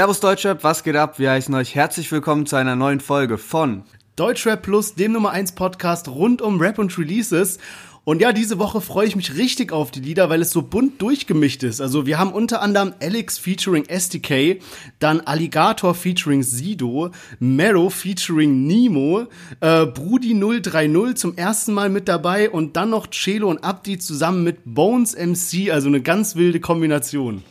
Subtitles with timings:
[0.00, 1.18] Servus Deutschrap, was geht ab?
[1.18, 3.82] Wir heißen euch herzlich willkommen zu einer neuen Folge von
[4.16, 7.58] Deutschrap Plus, dem Nummer 1 Podcast rund um Rap und Releases.
[8.04, 11.02] Und ja, diese Woche freue ich mich richtig auf die Lieder, weil es so bunt
[11.02, 11.82] durchgemischt ist.
[11.82, 14.62] Also wir haben unter anderem Alex featuring SDK,
[15.00, 19.26] dann Alligator featuring Sido, Mero featuring Nemo,
[19.60, 24.44] äh, Brudi 030 zum ersten Mal mit dabei und dann noch Celo und Abdi zusammen
[24.44, 27.44] mit Bones MC, also eine ganz wilde Kombination.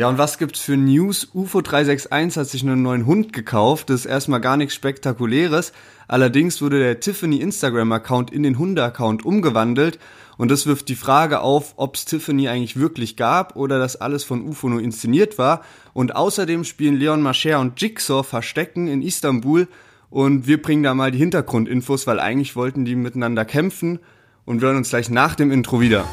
[0.00, 1.28] Ja, und was gibt's für News?
[1.34, 3.90] UFO 361 hat sich einen neuen Hund gekauft.
[3.90, 5.74] Das ist erstmal gar nichts Spektakuläres.
[6.08, 9.98] Allerdings wurde der Tiffany Instagram-Account in den Hunde-Account umgewandelt.
[10.38, 14.40] Und das wirft die Frage auf, ob's Tiffany eigentlich wirklich gab oder das alles von
[14.40, 15.60] UFO nur inszeniert war.
[15.92, 19.68] Und außerdem spielen Leon Mascher und Jigsaw Verstecken in Istanbul.
[20.08, 23.98] Und wir bringen da mal die Hintergrundinfos, weil eigentlich wollten die miteinander kämpfen.
[24.46, 26.06] Und wir hören uns gleich nach dem Intro wieder.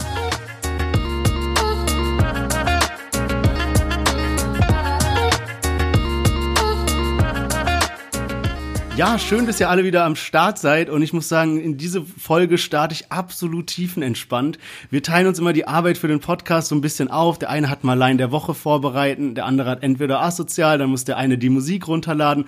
[8.98, 12.02] Ja, schön, dass ihr alle wieder am Start seid und ich muss sagen, in diese
[12.02, 14.58] Folge starte ich absolut tiefenentspannt.
[14.90, 17.38] Wir teilen uns immer die Arbeit für den Podcast so ein bisschen auf.
[17.38, 21.04] Der eine hat mal Line der Woche vorbereiten, der andere hat entweder asozial, dann muss
[21.04, 22.46] der eine die Musik runterladen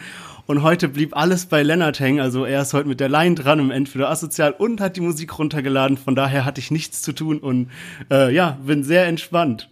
[0.48, 2.20] und heute blieb alles bei Lennart hängen.
[2.20, 5.38] Also er ist heute mit der Line dran im Entweder asozial und hat die Musik
[5.38, 5.98] runtergeladen.
[5.98, 7.70] Von daher hatte ich nichts zu tun und
[8.10, 9.70] äh, ja, bin sehr entspannt.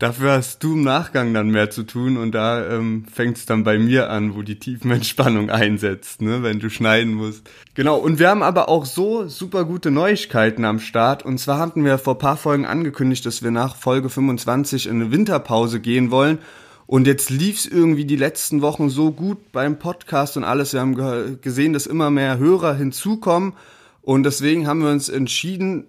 [0.00, 3.64] Dafür hast du im Nachgang dann mehr zu tun und da ähm, fängt es dann
[3.64, 7.46] bei mir an, wo die Tiefenentspannung einsetzt, ne, wenn du schneiden musst.
[7.74, 11.22] Genau, und wir haben aber auch so super gute Neuigkeiten am Start.
[11.22, 15.12] Und zwar hatten wir vor paar Folgen angekündigt, dass wir nach Folge 25 in eine
[15.12, 16.38] Winterpause gehen wollen.
[16.86, 20.72] Und jetzt lief's irgendwie die letzten Wochen so gut beim Podcast und alles.
[20.72, 23.52] Wir haben gesehen, dass immer mehr Hörer hinzukommen.
[24.00, 25.84] Und deswegen haben wir uns entschieden,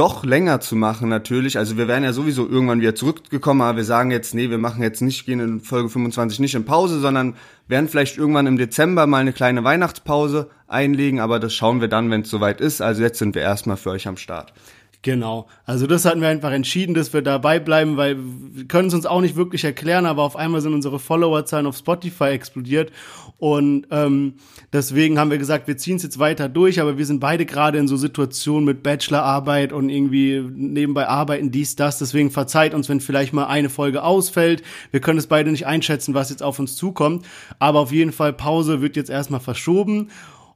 [0.00, 1.58] doch länger zu machen natürlich.
[1.58, 4.82] Also wir wären ja sowieso irgendwann wieder zurückgekommen, aber wir sagen jetzt, nee, wir machen
[4.82, 7.34] jetzt nicht, gehen in Folge 25 nicht in Pause, sondern
[7.68, 12.10] werden vielleicht irgendwann im Dezember mal eine kleine Weihnachtspause einlegen, aber das schauen wir dann,
[12.10, 12.80] wenn es soweit ist.
[12.80, 14.54] Also jetzt sind wir erstmal für euch am Start.
[15.02, 15.46] Genau.
[15.64, 19.06] Also das hatten wir einfach entschieden, dass wir dabei bleiben, weil wir können es uns
[19.06, 22.92] auch nicht wirklich erklären, aber auf einmal sind unsere Followerzahlen auf Spotify explodiert
[23.40, 24.34] und ähm,
[24.74, 27.78] deswegen haben wir gesagt, wir ziehen es jetzt weiter durch, aber wir sind beide gerade
[27.78, 31.98] in so Situationen mit Bachelorarbeit und irgendwie nebenbei arbeiten, dies, das.
[31.98, 34.62] Deswegen verzeiht uns, wenn vielleicht mal eine Folge ausfällt.
[34.90, 37.24] Wir können es beide nicht einschätzen, was jetzt auf uns zukommt.
[37.58, 40.10] Aber auf jeden Fall, Pause wird jetzt erstmal verschoben.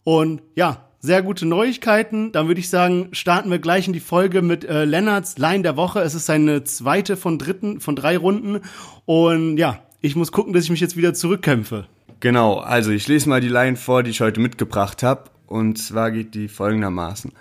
[0.04, 2.32] Und ja, sehr gute Neuigkeiten.
[2.32, 5.76] Dann würde ich sagen, starten wir gleich in die Folge mit äh, Lennarts Line der
[5.76, 6.00] Woche.
[6.00, 8.60] Es ist seine zweite von dritten, von drei Runden.
[9.04, 11.86] Und ja, ich muss gucken, dass ich mich jetzt wieder zurückkämpfe.
[12.20, 15.24] Genau, also ich lese mal die Line vor, die ich heute mitgebracht habe.
[15.46, 17.32] Und zwar geht die folgendermaßen.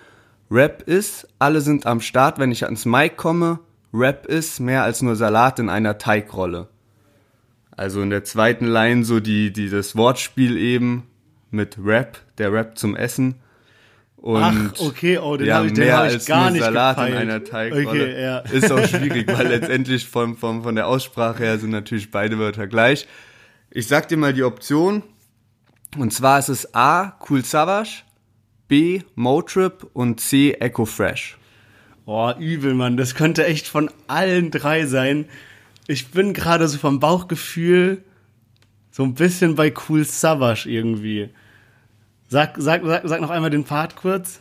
[0.50, 3.60] Rap ist, alle sind am Start, wenn ich ans Mic komme.
[3.94, 6.68] Rap ist mehr als nur Salat in einer Teigrolle.
[7.70, 11.04] Also in der zweiten Line so die, die Wortspiel eben
[11.50, 13.36] mit Rap, der Rap zum Essen.
[14.24, 17.12] Und Ach, okay, oh, den ja, habe ich, den hab ich gar nicht Salat gefeilt.
[17.12, 17.86] in einer Teigrolle.
[17.86, 18.38] Okay, ja.
[18.38, 22.66] Ist auch schwierig, weil letztendlich von, von, von der Aussprache her sind natürlich beide Wörter
[22.66, 23.06] gleich.
[23.70, 25.02] Ich sag dir mal die Option.
[25.98, 28.04] Und zwar ist es A, Cool Savage,
[28.66, 31.36] B, Motrip und C, Echo Fresh.
[32.06, 32.96] Oh, übel, Mann.
[32.96, 35.26] Das könnte echt von allen drei sein.
[35.86, 38.02] Ich bin gerade so vom Bauchgefühl
[38.90, 41.28] so ein bisschen bei Cool Savage irgendwie.
[42.34, 44.40] Sag, sag, sag, sag noch einmal den Pfad kurz.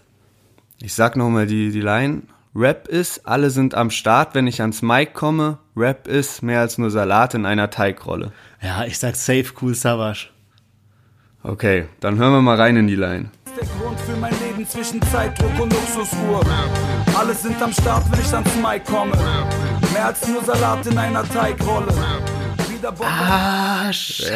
[0.81, 2.23] Ich sag nochmal die, die Line.
[2.55, 5.59] Rap ist, alle sind am Start, wenn ich ans Mic komme.
[5.77, 8.31] Rap ist mehr als nur Salat in einer Teigrolle.
[8.63, 10.29] Ja, ich sag safe cool Savage.
[11.43, 13.29] Okay, dann hören wir mal rein in die Line.
[13.55, 16.41] Der Grund für mein Leben zwischen Zeitdruck und Luxusuhr.
[17.15, 19.15] Alle sind am Start, wenn ich ans Mic komme.
[19.93, 21.93] Mehr als nur Salat in einer Teigrolle.
[22.85, 24.33] Ah, scheiße.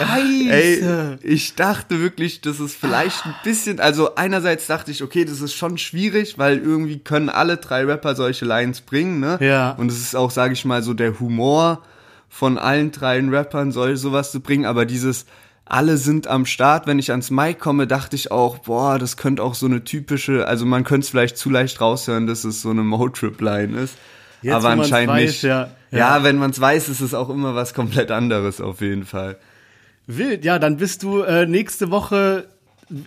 [0.49, 5.41] Ey, ich dachte wirklich, das ist vielleicht ein bisschen, also einerseits dachte ich, okay, das
[5.41, 9.37] ist schon schwierig, weil irgendwie können alle drei Rapper solche Lines bringen, ne?
[9.41, 9.71] Ja.
[9.71, 11.83] Und es ist auch, sage ich mal, so der Humor
[12.29, 15.25] von allen drei Rappern soll sowas zu bringen, aber dieses
[15.69, 19.43] alle sind am Start, wenn ich ans Mic komme, dachte ich auch, boah, das könnte
[19.43, 22.69] auch so eine typische, also man könnte es vielleicht zu leicht raushören, dass es so
[22.69, 23.95] eine Motrip-Line ist.
[24.41, 25.41] Jetzt, aber anscheinend weiß, nicht.
[25.41, 25.97] Ja, ja.
[25.97, 29.37] ja wenn man es weiß, ist es auch immer was komplett anderes auf jeden Fall.
[30.07, 32.47] Wild, ja, dann bist du äh, nächste Woche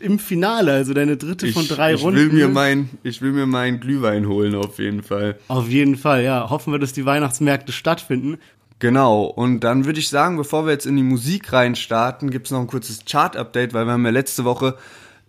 [0.01, 2.19] im Finale, also deine dritte ich, von drei ich Runden.
[2.19, 5.39] Will mir mein, ich will mir meinen Glühwein holen, auf jeden Fall.
[5.49, 6.51] Auf jeden Fall, ja.
[6.51, 8.39] Hoffen wir, dass die Weihnachtsmärkte stattfinden.
[8.79, 12.53] Genau, und dann würde ich sagen, bevor wir jetzt in die Musik reinstarten, gibt es
[12.53, 14.77] noch ein kurzes Chart-Update, weil wir haben ja letzte Woche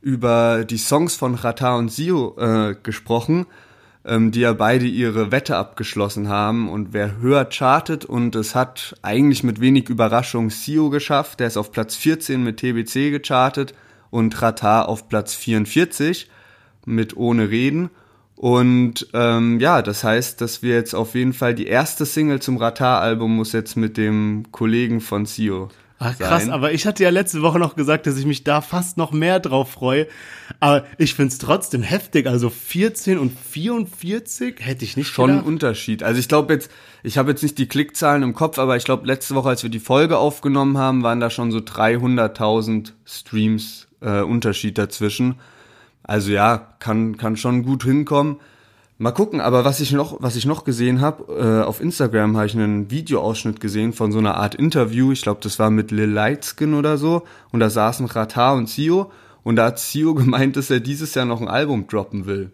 [0.02, 3.46] über die Songs von Rata und Sio äh, gesprochen.
[4.06, 8.96] Ähm, die ja beide ihre Wette abgeschlossen haben und wer höher chartet und es hat
[9.02, 13.74] eigentlich mit wenig Überraschung Sio geschafft, der ist auf Platz 14 mit TBC gechartet
[14.10, 16.30] und Rata auf Platz 44
[16.86, 17.90] mit Ohne Reden.
[18.36, 22.58] Und ähm, ja, das heißt, dass wir jetzt auf jeden Fall die erste Single zum
[22.58, 25.70] Rata-Album muss jetzt mit dem Kollegen von Sio
[26.04, 26.52] Ach, krass, sein.
[26.52, 29.40] aber ich hatte ja letzte Woche noch gesagt, dass ich mich da fast noch mehr
[29.40, 30.08] drauf freue.
[30.60, 32.26] Aber ich find's trotzdem heftig.
[32.26, 35.46] Also 14 und 44 hätte ich nicht Schon gedacht.
[35.46, 36.02] ein Unterschied.
[36.02, 36.72] Also ich glaube jetzt,
[37.04, 39.70] ich habe jetzt nicht die Klickzahlen im Kopf, aber ich glaube letzte Woche, als wir
[39.70, 45.36] die Folge aufgenommen haben, waren da schon so 300.000 Streams äh, Unterschied dazwischen.
[46.02, 48.38] Also ja, kann, kann schon gut hinkommen.
[49.02, 52.46] Mal gucken, aber was ich noch, was ich noch gesehen habe, äh, auf Instagram habe
[52.46, 55.12] ich einen Videoausschnitt gesehen von so einer Art Interview.
[55.12, 57.24] Ich glaube, das war mit Lil Lightskin oder so.
[57.52, 59.12] Und da saßen Rata und Sio.
[59.42, 62.52] Und da hat Sio gemeint, dass er dieses Jahr noch ein Album droppen will.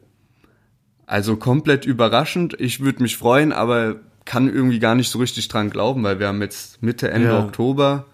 [1.06, 2.56] Also komplett überraschend.
[2.62, 6.30] Ich würde mich freuen, aber kann irgendwie gar nicht so richtig dran glauben, weil wir
[6.30, 7.44] haben jetzt Mitte, Ende ja.
[7.44, 8.06] Oktober.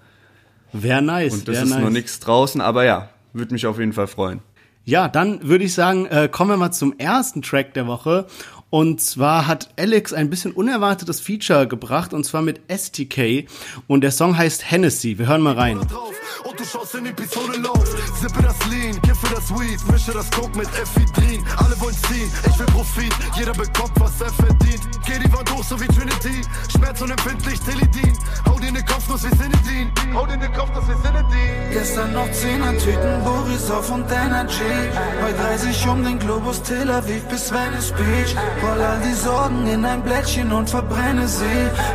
[0.71, 1.35] Wäre nice.
[1.35, 1.81] Und das ist nice.
[1.83, 4.39] noch nichts draußen, aber ja, würde mich auf jeden Fall freuen.
[4.85, 8.27] Ja, dann würde ich sagen, äh, kommen wir mal zum ersten Track der Woche.
[8.73, 13.47] Und zwar hat Alex ein bisschen unerwartetes Feature gebracht, und zwar mit STK.
[13.85, 15.19] Und der Song heißt Hennessy.
[15.19, 15.77] Wir hören mal rein.
[15.77, 17.85] Und du schaust in Episode Lauf,
[18.19, 21.45] sippe das Lean, kiffe das Weed, mische das Coke mit Ephedrin.
[21.57, 24.81] Alle wollen ziehen, ich will Profit, jeder bekommt, was er verdient.
[25.05, 26.41] Geh die Wand hoch, so wie Trinity,
[26.71, 28.17] Schmerz unempfindlich, Teledin.
[28.45, 31.71] Hau dir ne Kopfnuss wie Sinedin, hau dir ne Kopfnuss wie Sinedin.
[31.71, 34.73] Gestern noch 10er Tüten, Borisov und Energy.
[35.23, 38.35] Heute reise ich um den Globus Tel Aviv bis Venice Beach.
[38.63, 41.43] Roll all die Sorgen in ein Blättchen und verbrenne sie.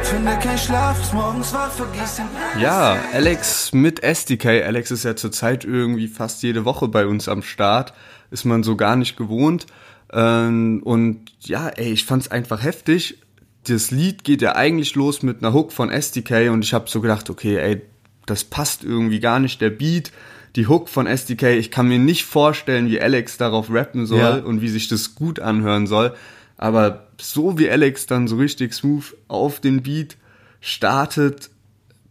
[0.03, 4.65] Finde kein Schlaf, morgens wach, vergieß den Ja, Alex mit SDK.
[4.65, 7.94] Alex ist ja zurzeit irgendwie fast jede Woche bei uns am Start.
[8.31, 9.67] Ist man so gar nicht gewohnt.
[10.12, 13.19] Ähm, und ja, ey, ich fand's einfach heftig.
[13.67, 17.00] Das Lied geht ja eigentlich los mit einer Hook von SDK und ich habe so
[17.00, 17.82] gedacht, okay, ey,
[18.26, 20.12] das passt irgendwie gar nicht, der Beat,
[20.55, 21.44] die Hook von SDK.
[21.56, 24.37] Ich kann mir nicht vorstellen, wie Alex darauf rappen soll ja.
[24.37, 26.14] und wie sich das gut anhören soll.
[26.59, 30.17] Aber so wie Alex dann so richtig smooth auf den Beat
[30.61, 31.51] startet,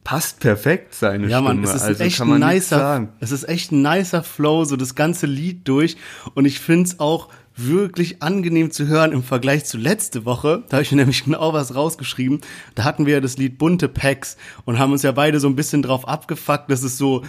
[0.04, 1.54] passt perfekt seine ja, Stimme.
[1.54, 4.96] Mann, es ist also echt ein nicer, es ist echt ein nicer Flow, so das
[4.96, 5.98] ganze Lied durch.
[6.34, 7.28] Und ich find's auch
[7.58, 10.64] wirklich angenehm zu hören im Vergleich zu letzte Woche.
[10.70, 12.40] Da habe ich mir nämlich genau was rausgeschrieben.
[12.76, 15.58] Da hatten wir ja das Lied Bunte Packs und haben uns ja beide so ein
[15.58, 17.24] bisschen drauf abgefuckt, dass es so,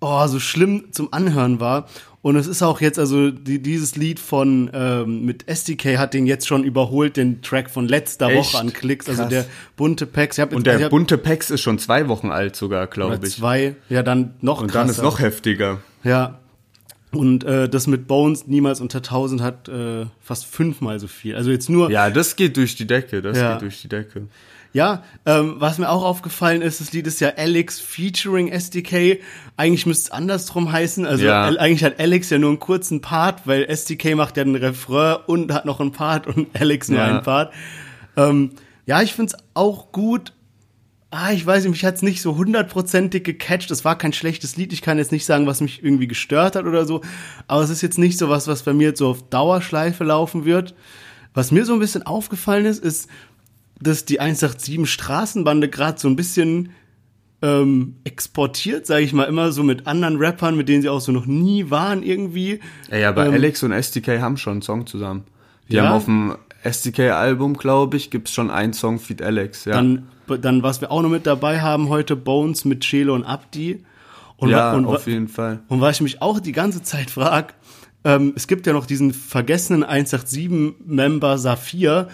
[0.00, 1.88] oh, so schlimm zum Anhören war.
[2.20, 6.26] Und es ist auch jetzt, also die, dieses Lied von ähm, mit SDK hat den
[6.26, 8.54] jetzt schon überholt, den Track von letzter Echt?
[8.54, 9.08] Woche an Klicks.
[9.08, 9.46] Also der
[9.76, 10.38] bunte Packs.
[10.38, 13.34] Und der hab, bunte Packs ist schon zwei Wochen alt sogar, glaube ich.
[13.36, 14.78] Zwei, ja dann noch Und krasser.
[14.80, 15.78] dann ist noch heftiger.
[16.02, 16.38] Ja,
[17.10, 21.36] und äh, das mit Bones niemals unter 1000 hat äh, fast fünfmal so viel.
[21.36, 21.90] Also jetzt nur.
[21.90, 23.22] Ja, das geht durch die Decke.
[23.22, 23.52] Das ja.
[23.52, 24.26] geht durch die Decke.
[24.72, 29.20] Ja, ähm, was mir auch aufgefallen ist, das Lied ist ja Alex featuring SDK.
[29.56, 31.06] Eigentlich müsste es andersrum heißen.
[31.06, 31.46] Also ja.
[31.46, 35.52] eigentlich hat Alex ja nur einen kurzen Part, weil SDK macht ja den Refrain und
[35.52, 37.06] hat noch einen Part und Alex nur ja.
[37.06, 37.52] einen Part.
[38.16, 38.50] Ähm,
[38.84, 40.32] ja, ich find's auch gut,
[41.10, 43.70] ah, ich weiß nicht, mich hat's nicht so hundertprozentig gecatcht.
[43.70, 44.72] Es war kein schlechtes Lied.
[44.72, 47.00] Ich kann jetzt nicht sagen, was mich irgendwie gestört hat oder so.
[47.46, 50.44] Aber es ist jetzt nicht so was, was bei mir jetzt so auf Dauerschleife laufen
[50.44, 50.74] wird.
[51.34, 53.08] Was mir so ein bisschen aufgefallen ist, ist,
[53.80, 56.70] dass die 187 Straßenbande gerade so ein bisschen
[57.40, 61.12] ähm, exportiert, sage ich mal, immer so mit anderen Rappern, mit denen sie auch so
[61.12, 62.60] noch nie waren irgendwie.
[62.90, 65.24] Ey, aber ähm, Alex und SDK haben schon einen Song zusammen.
[65.68, 65.84] Die ja?
[65.84, 69.74] haben auf dem SDK-Album, glaube ich, gibt's schon einen Song Feed Alex, ja.
[69.74, 73.84] Dann dann, was wir auch noch mit dabei haben heute, Bones mit Chelo und Abdi.
[74.36, 75.60] Und, ja, und, auf jeden Fall.
[75.68, 77.54] Und was ich mich auch die ganze Zeit frage,
[78.04, 82.08] ähm, es gibt ja noch diesen vergessenen 187-Member Saphir,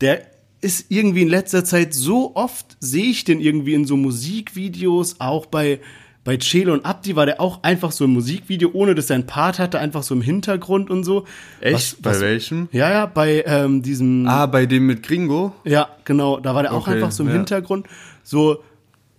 [0.00, 0.26] der
[0.60, 5.46] ist irgendwie in letzter Zeit so oft, sehe ich den irgendwie in so Musikvideos, auch
[5.46, 5.80] bei
[6.22, 9.26] bei Chelo und Abdi war der auch einfach so im Musikvideo, ohne dass er einen
[9.26, 11.24] Part hatte, einfach so im Hintergrund und so.
[11.60, 11.74] Echt?
[11.74, 12.68] Was, bei was, welchem?
[12.72, 14.26] Ja, ja, bei ähm, diesem.
[14.28, 15.54] Ah, bei dem mit Gringo?
[15.64, 16.38] Ja, genau.
[16.38, 17.36] Da war der auch einfach so im ja.
[17.36, 17.86] Hintergrund.
[18.22, 18.62] So,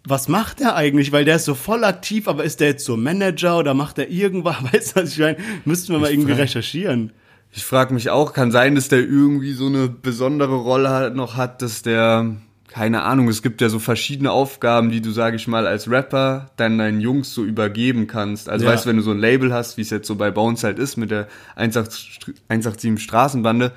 [0.06, 1.12] was macht er eigentlich?
[1.12, 4.10] Weil der ist so voll aktiv, aber ist der jetzt so Manager oder macht er
[4.10, 4.58] irgendwas?
[4.72, 5.38] Weißt du, was ich meine?
[5.66, 7.12] Müssten wir mal ich irgendwie recherchieren.
[7.52, 11.62] Ich frage mich auch, kann sein, dass der irgendwie so eine besondere Rolle noch hat,
[11.62, 12.38] dass der
[12.72, 16.52] keine Ahnung, es gibt ja so verschiedene Aufgaben, die du, sag ich mal, als Rapper
[16.56, 18.48] dann deinen Jungs so übergeben kannst.
[18.48, 18.72] Also ja.
[18.72, 20.80] weißt du, wenn du so ein Label hast, wie es jetzt so bei Bones halt
[20.80, 21.28] ist mit der
[21.58, 23.74] 187 Straßenbande,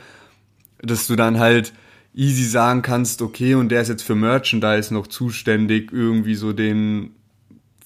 [0.80, 1.72] dass du dann halt
[2.14, 7.16] easy sagen kannst, okay, und der ist jetzt für Merchandise noch zuständig, irgendwie so den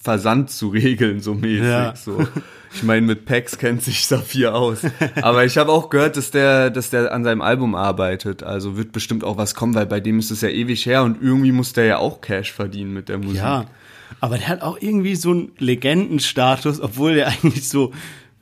[0.01, 1.67] Versand zu regeln, so mäßig.
[1.67, 1.95] Ja.
[1.95, 2.25] So.
[2.73, 4.81] Ich meine, mit Pax kennt sich Saphir aus.
[5.21, 8.43] Aber ich habe auch gehört, dass der, dass der an seinem Album arbeitet.
[8.43, 11.21] Also wird bestimmt auch was kommen, weil bei dem ist es ja ewig her und
[11.21, 13.37] irgendwie muss der ja auch Cash verdienen mit der Musik.
[13.37, 13.65] Ja,
[14.19, 17.91] aber der hat auch irgendwie so einen Legendenstatus, obwohl der eigentlich so,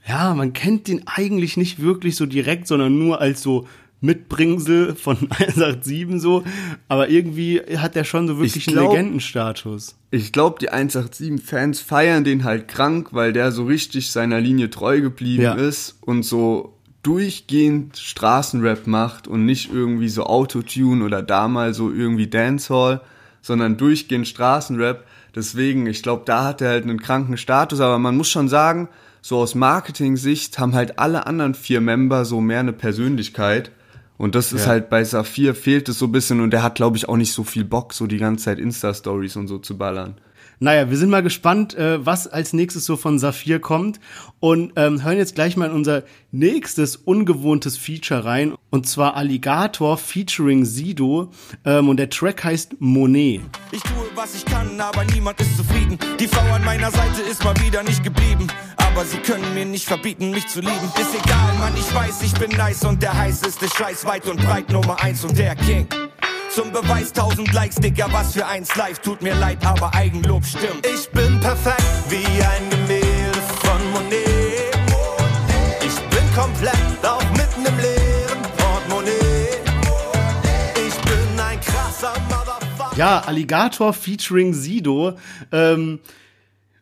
[0.08, 3.68] ja, man kennt den eigentlich nicht wirklich so direkt, sondern nur als so
[4.02, 6.44] Mitbringsel von 187 so.
[6.88, 9.96] Aber irgendwie hat der schon so wirklich Ich glaub- einen Legendenstatus.
[10.12, 15.02] Ich glaube, die 187-Fans feiern den halt krank, weil der so richtig seiner Linie treu
[15.02, 15.54] geblieben Ja.
[15.56, 16.74] ist und so
[17.04, 23.02] durchgehend Straßenrap macht und nicht irgendwie so Autotune oder da mal so irgendwie Dancehall,
[23.42, 25.06] sondern durchgehend Straßenrap.
[25.36, 28.90] Deswegen, ich glaube, da hat er halt einen kranken Status, aber man muss schon sagen,
[29.22, 33.72] so aus Marketing-Sicht haben halt alle anderen vier Member so mehr eine Persönlichkeit.
[34.18, 34.72] Und das ist Ja.
[34.72, 37.34] halt bei Saphir fehlt es so ein bisschen und der hat, glaube ich, auch nicht
[37.34, 40.16] so viel Bock, so die ganze Zeit Insta-Stories und so zu ballern.
[40.60, 44.00] Naja, wir sind mal gespannt, äh, was als nächstes so von Saphir kommt
[44.40, 49.98] und ähm, hören jetzt gleich mal in unser nächstes ungewohntes Feature rein und zwar Alligator
[50.00, 51.30] featuring Sido
[51.64, 53.42] ähm, und der Track heißt Monet.
[53.72, 56.00] Ich tue, was ich kann, aber niemand ist zufrieden.
[56.20, 58.48] Die Frau an meiner Seite ist mal wieder nicht geblieben.
[58.98, 60.92] Aber sie können mir nicht verbieten, mich zu lieben.
[61.00, 64.72] Ist egal, Mann, ich weiß, ich bin nice und der heißeste Scheiß weit und breit
[64.72, 65.88] Nummer eins und der King.
[66.50, 68.98] Zum Beweis 1000 Likes, Digga, was für eins live.
[68.98, 70.84] Tut mir leid, aber Eigenlob stimmt.
[70.84, 74.74] Ich bin perfekt wie ein Gemälde von Monet.
[75.86, 76.74] Ich bin komplett,
[77.04, 79.62] auch mitten im leeren Portemonnaie.
[80.88, 82.98] Ich bin ein krasser Motherfucker.
[82.98, 85.20] Ja, Alligator featuring Sido.
[85.52, 86.00] Ähm,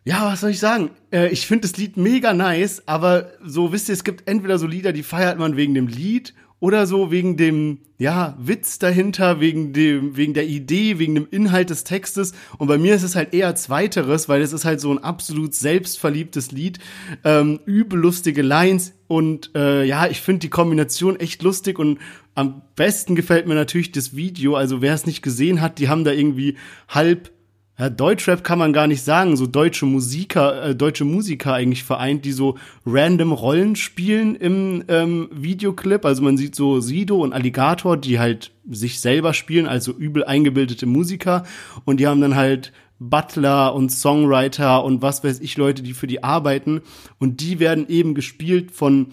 [0.06, 0.90] ja, was soll ich sagen?
[1.10, 4.68] Äh, ich finde das Lied mega nice, aber so, wisst ihr, es gibt entweder so
[4.68, 9.72] Lieder, die feiert man wegen dem Lied oder so wegen dem, ja, Witz dahinter, wegen
[9.72, 12.34] dem, wegen der Idee, wegen dem Inhalt des Textes.
[12.56, 15.56] Und bei mir ist es halt eher zweiteres, weil es ist halt so ein absolut
[15.56, 16.78] selbstverliebtes Lied,
[17.24, 21.98] ähm, übel lustige Lines und äh, ja, ich finde die Kombination echt lustig und
[22.36, 24.54] am besten gefällt mir natürlich das Video.
[24.54, 26.56] Also wer es nicht gesehen hat, die haben da irgendwie
[26.88, 27.32] halb
[27.78, 32.24] ja, Deutschrap kann man gar nicht sagen, so deutsche Musiker, äh, deutsche Musiker eigentlich vereint,
[32.24, 32.56] die so
[32.86, 36.06] random Rollen spielen im ähm, Videoclip.
[36.06, 40.86] Also man sieht so Sido und Alligator, die halt sich selber spielen, also übel eingebildete
[40.86, 41.44] Musiker.
[41.84, 46.06] Und die haben dann halt Butler und Songwriter und was weiß ich Leute, die für
[46.06, 46.80] die arbeiten.
[47.18, 49.08] Und die werden eben gespielt von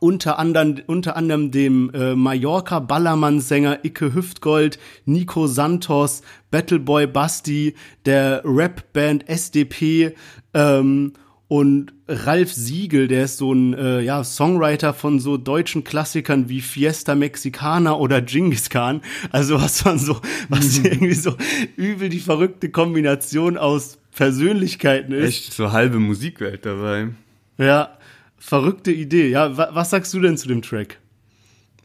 [0.00, 7.74] unter anderem, unter anderem dem äh, Mallorca Ballermann-Sänger Icke Hüftgold, Nico Santos, Battleboy Basti,
[8.06, 10.14] der Rap-Band SDP
[10.54, 11.12] ähm,
[11.48, 16.60] und Ralf Siegel, der ist so ein äh, ja, Songwriter von so deutschen Klassikern wie
[16.60, 19.00] Fiesta Mexicana oder Genghis Khan.
[19.30, 21.34] Also was man so, was irgendwie so
[21.76, 25.28] übel die verrückte Kombination aus Persönlichkeiten ist.
[25.28, 27.08] Echt so halbe Musikwelt dabei.
[27.56, 27.97] Ja,
[28.38, 29.28] verrückte Idee.
[29.28, 30.98] Ja, wa was sagst du denn zu dem Track?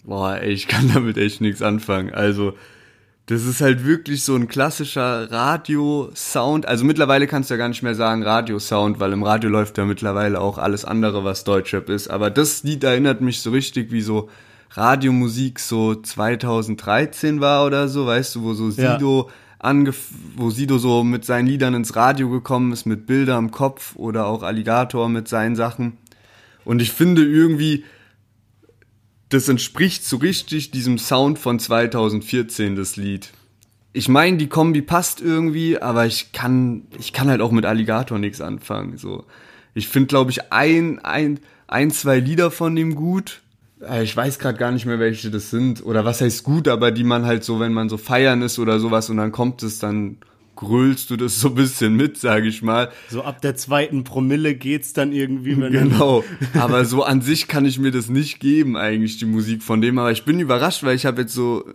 [0.03, 2.13] Boah, ey, ich kann damit echt nichts anfangen.
[2.13, 2.53] Also,
[3.27, 6.67] das ist halt wirklich so ein klassischer Radio-Sound.
[6.67, 9.86] Also mittlerweile kannst du ja gar nicht mehr sagen Radio-Sound, weil im Radio läuft ja
[9.86, 12.10] mittlerweile auch alles andere, was Deutschrap ist.
[12.10, 14.29] Aber das Lied erinnert mich so richtig, wie so
[14.72, 18.98] Radiomusik so 2013 war oder so, weißt du, wo so Ja.
[18.98, 19.29] Sido
[19.60, 23.95] angef wo Sido so mit seinen Liedern ins Radio gekommen ist, mit Bilder im Kopf
[23.95, 25.98] oder auch Alligator mit seinen Sachen.
[26.65, 27.84] Und ich finde irgendwie,
[29.29, 33.32] das entspricht so richtig diesem Sound von 2014, das Lied.
[33.91, 38.17] Ich meine, die Kombi passt irgendwie, aber ich kann, ich kann halt auch mit Alligator
[38.17, 38.98] nichts anfangen.
[38.98, 39.25] So,
[39.74, 43.41] ich finde, glaube ich, ein, ein, ein, zwei Lieder von dem gut.
[43.82, 45.86] Äh, Ich weiß gerade gar nicht mehr, welche das sind.
[45.86, 48.79] Oder was heißt gut, aber die man halt so, wenn man so feiern ist oder
[48.79, 50.17] sowas und dann kommt es, dann
[50.55, 52.91] grölst du das so ein bisschen mit, sage ich mal.
[53.10, 56.24] So ab der zweiten Promille geht's dann irgendwie, wenn Genau.
[56.53, 59.98] Aber so an sich kann ich mir das nicht geben, eigentlich, die Musik von dem.
[59.98, 61.65] Aber ich bin überrascht, weil ich habe jetzt so,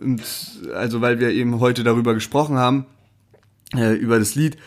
[0.73, 2.85] also weil wir eben heute darüber gesprochen haben,
[3.75, 4.57] äh, über das Lied,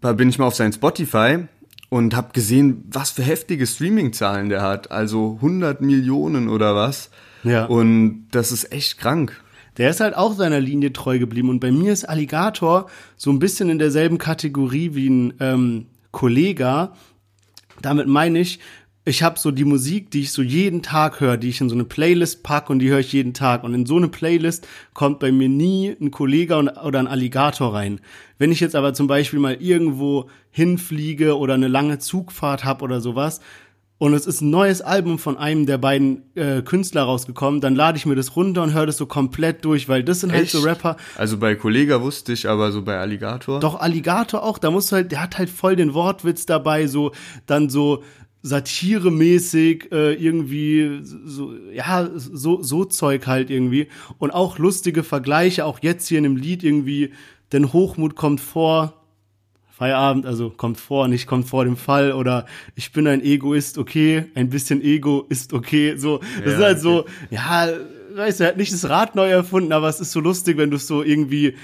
[0.00, 1.44] da bin ich mal auf sein Spotify
[1.88, 4.90] und habe gesehen, was für heftige Streaming-Zahlen der hat.
[4.90, 7.10] Also 100 Millionen oder was.
[7.44, 7.66] Ja.
[7.66, 9.41] Und das ist echt krank.
[9.76, 11.48] Der ist halt auch seiner Linie treu geblieben.
[11.48, 12.86] Und bei mir ist Alligator
[13.16, 16.92] so ein bisschen in derselben Kategorie wie ein ähm, Kollega.
[17.80, 18.60] Damit meine ich,
[19.04, 21.74] ich habe so die Musik, die ich so jeden Tag höre, die ich in so
[21.74, 23.64] eine Playlist pack und die höre ich jeden Tag.
[23.64, 28.00] Und in so eine Playlist kommt bei mir nie ein Kollege oder ein Alligator rein.
[28.38, 33.00] Wenn ich jetzt aber zum Beispiel mal irgendwo hinfliege oder eine lange Zugfahrt habe oder
[33.00, 33.40] sowas,
[34.02, 37.96] und es ist ein neues Album von einem der beiden äh, Künstler rausgekommen, dann lade
[37.96, 40.62] ich mir das runter und höre das so komplett durch, weil das sind halt so
[40.62, 40.96] Rapper.
[41.16, 43.60] Also bei Kollega wusste ich, aber so bei Alligator?
[43.60, 47.12] Doch, Alligator auch, da musst du halt, der hat halt voll den Wortwitz dabei, so,
[47.46, 48.02] dann so,
[48.44, 53.86] satiremäßig äh, irgendwie so ja so so Zeug halt irgendwie.
[54.18, 57.12] Und auch lustige Vergleiche auch jetzt hier in dem Lied irgendwie
[57.52, 59.01] denn Hochmut kommt vor
[59.82, 62.46] Feierabend, also kommt vor, nicht kommt vor dem Fall oder
[62.76, 66.76] ich bin ein Egoist, okay, ein bisschen Ego ist okay, so, das ja, ist halt
[66.76, 66.82] okay.
[66.82, 67.68] so, ja,
[68.14, 70.70] weißt du, er hat nicht das Rad neu erfunden, aber es ist so lustig, wenn
[70.70, 71.56] du es so irgendwie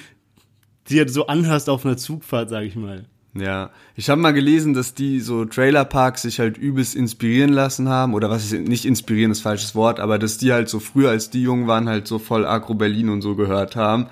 [0.90, 3.04] dir so anhörst auf einer Zugfahrt, sag ich mal.
[3.34, 8.14] Ja, ich habe mal gelesen, dass die so Trailerparks sich halt übelst inspirieren lassen haben
[8.14, 11.30] oder was ist nicht inspirieren ist falsches Wort, aber dass die halt so früher als
[11.30, 14.06] die jung waren halt so voll Agro Berlin und so gehört haben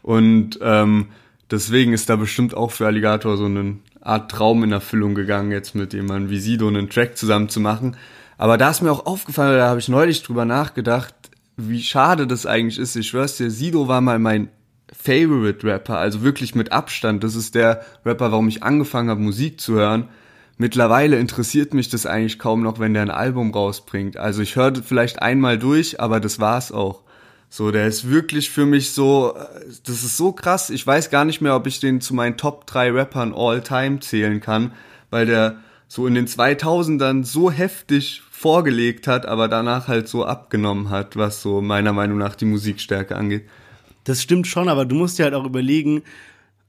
[0.00, 1.08] und ähm,
[1.52, 5.74] deswegen ist da bestimmt auch für Alligator so eine Art Traum in Erfüllung gegangen, jetzt
[5.74, 7.96] mit jemandem wie Sido einen Track zusammen zu machen.
[8.38, 11.14] Aber da ist mir auch aufgefallen, da habe ich neulich drüber nachgedacht,
[11.56, 12.96] wie schade das eigentlich ist.
[12.96, 14.48] Ich schwör's dir, Sido war mal mein
[14.92, 17.22] Favorite Rapper, also wirklich mit Abstand.
[17.22, 20.08] Das ist der Rapper, warum ich angefangen habe, Musik zu hören.
[20.58, 24.16] Mittlerweile interessiert mich das eigentlich kaum noch, wenn der ein Album rausbringt.
[24.16, 27.02] Also ich höre vielleicht einmal durch, aber das war's auch.
[27.54, 29.34] So, der ist wirklich für mich so,
[29.84, 30.70] das ist so krass.
[30.70, 34.00] Ich weiß gar nicht mehr, ob ich den zu meinen Top 3 Rappern all time
[34.00, 34.72] zählen kann,
[35.10, 40.88] weil der so in den 2000ern so heftig vorgelegt hat, aber danach halt so abgenommen
[40.88, 43.44] hat, was so meiner Meinung nach die Musikstärke angeht.
[44.04, 46.04] Das stimmt schon, aber du musst dir halt auch überlegen,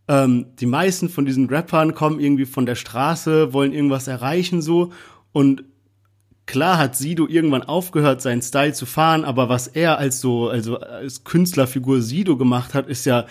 [0.09, 4.91] ähm, die meisten von diesen Rappern kommen irgendwie von der Straße, wollen irgendwas erreichen so
[5.31, 5.63] und
[6.45, 10.77] Klar hat Sido irgendwann aufgehört, seinen Style zu fahren, aber was er als so, also
[10.77, 13.25] als Künstlerfigur Sido gemacht hat, ist ja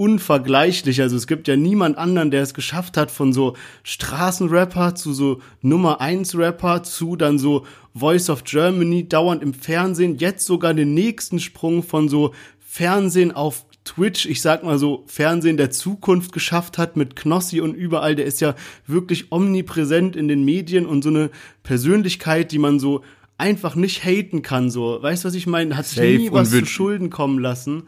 [0.00, 1.02] unvergleichlich.
[1.02, 5.42] Also es gibt ja niemand anderen, der es geschafft hat, von so Straßenrapper zu so
[5.60, 10.94] Nummer 1 Rapper zu dann so Voice of Germany dauernd im Fernsehen, jetzt sogar den
[10.94, 16.78] nächsten Sprung von so Fernsehen auf Twitch, ich sag mal so, Fernsehen der Zukunft geschafft
[16.78, 18.54] hat mit Knossi und überall, der ist ja
[18.86, 21.30] wirklich omnipräsent in den Medien und so eine
[21.64, 23.02] Persönlichkeit, die man so
[23.36, 25.02] einfach nicht haten kann, so.
[25.02, 25.76] Weißt du, was ich meine?
[25.76, 27.84] Hat sich nie was zu Schulden kommen lassen.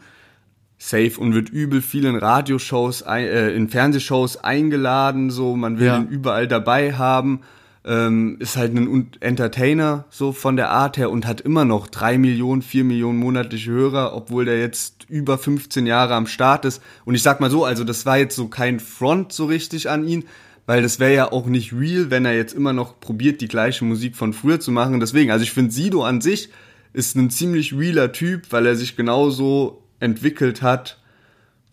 [0.77, 5.97] Safe und wird übel viel in Radioshows, äh, in Fernsehshows eingeladen, so, man will ja.
[5.97, 7.41] ihn überall dabei haben
[7.85, 12.17] ähm, ist halt ein Entertainer so von der Art her und hat immer noch drei
[12.17, 16.81] Millionen, vier Millionen monatliche Hörer, obwohl der jetzt über 15 Jahre am Start ist.
[17.05, 20.07] Und ich sag mal so, also das war jetzt so kein Front so richtig an
[20.07, 20.25] ihn,
[20.65, 23.83] weil das wäre ja auch nicht real, wenn er jetzt immer noch probiert, die gleiche
[23.83, 24.99] Musik von früher zu machen.
[25.01, 26.49] Deswegen, also ich finde Sido an sich
[26.93, 30.99] ist ein ziemlich realer Typ, weil er sich genauso entwickelt hat,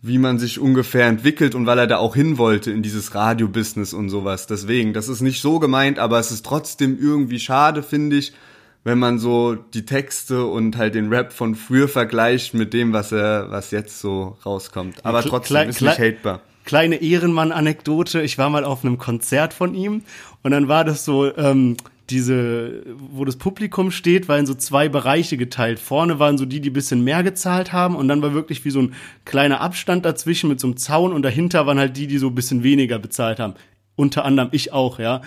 [0.01, 3.93] wie man sich ungefähr entwickelt und weil er da auch hin wollte in dieses Radio-Business
[3.93, 4.47] und sowas.
[4.47, 8.33] Deswegen, das ist nicht so gemeint, aber es ist trotzdem irgendwie schade, finde ich,
[8.83, 13.11] wenn man so die Texte und halt den Rap von früher vergleicht mit dem, was
[13.11, 15.05] er, was jetzt so rauskommt.
[15.05, 16.41] Aber trotzdem Kle ist nicht hatebar.
[16.65, 18.21] Kleine Ehrenmann-Anekdote.
[18.21, 20.03] Ich war mal auf einem Konzert von ihm
[20.41, 21.77] und dann war das so, ähm,
[22.11, 25.79] diese, wo das Publikum steht, war in so zwei Bereiche geteilt.
[25.79, 28.81] Vorne waren so die, die bisschen mehr gezahlt haben und dann war wirklich wie so
[28.81, 28.93] ein
[29.25, 32.35] kleiner Abstand dazwischen mit so einem Zaun und dahinter waren halt die, die so ein
[32.35, 33.55] bisschen weniger bezahlt haben.
[33.95, 35.21] Unter anderem ich auch, ja.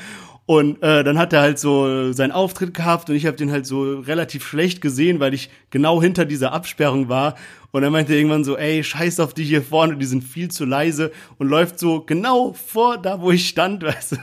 [0.46, 3.64] Und äh, dann hat er halt so seinen Auftritt gehabt und ich habe den halt
[3.64, 7.35] so relativ schlecht gesehen, weil ich genau hinter dieser Absperrung war.
[7.70, 10.66] Und er meinte irgendwann so, ey, scheiß auf die hier vorne, die sind viel zu
[10.66, 14.18] leise und läuft so genau vor da, wo ich stand, weißt du.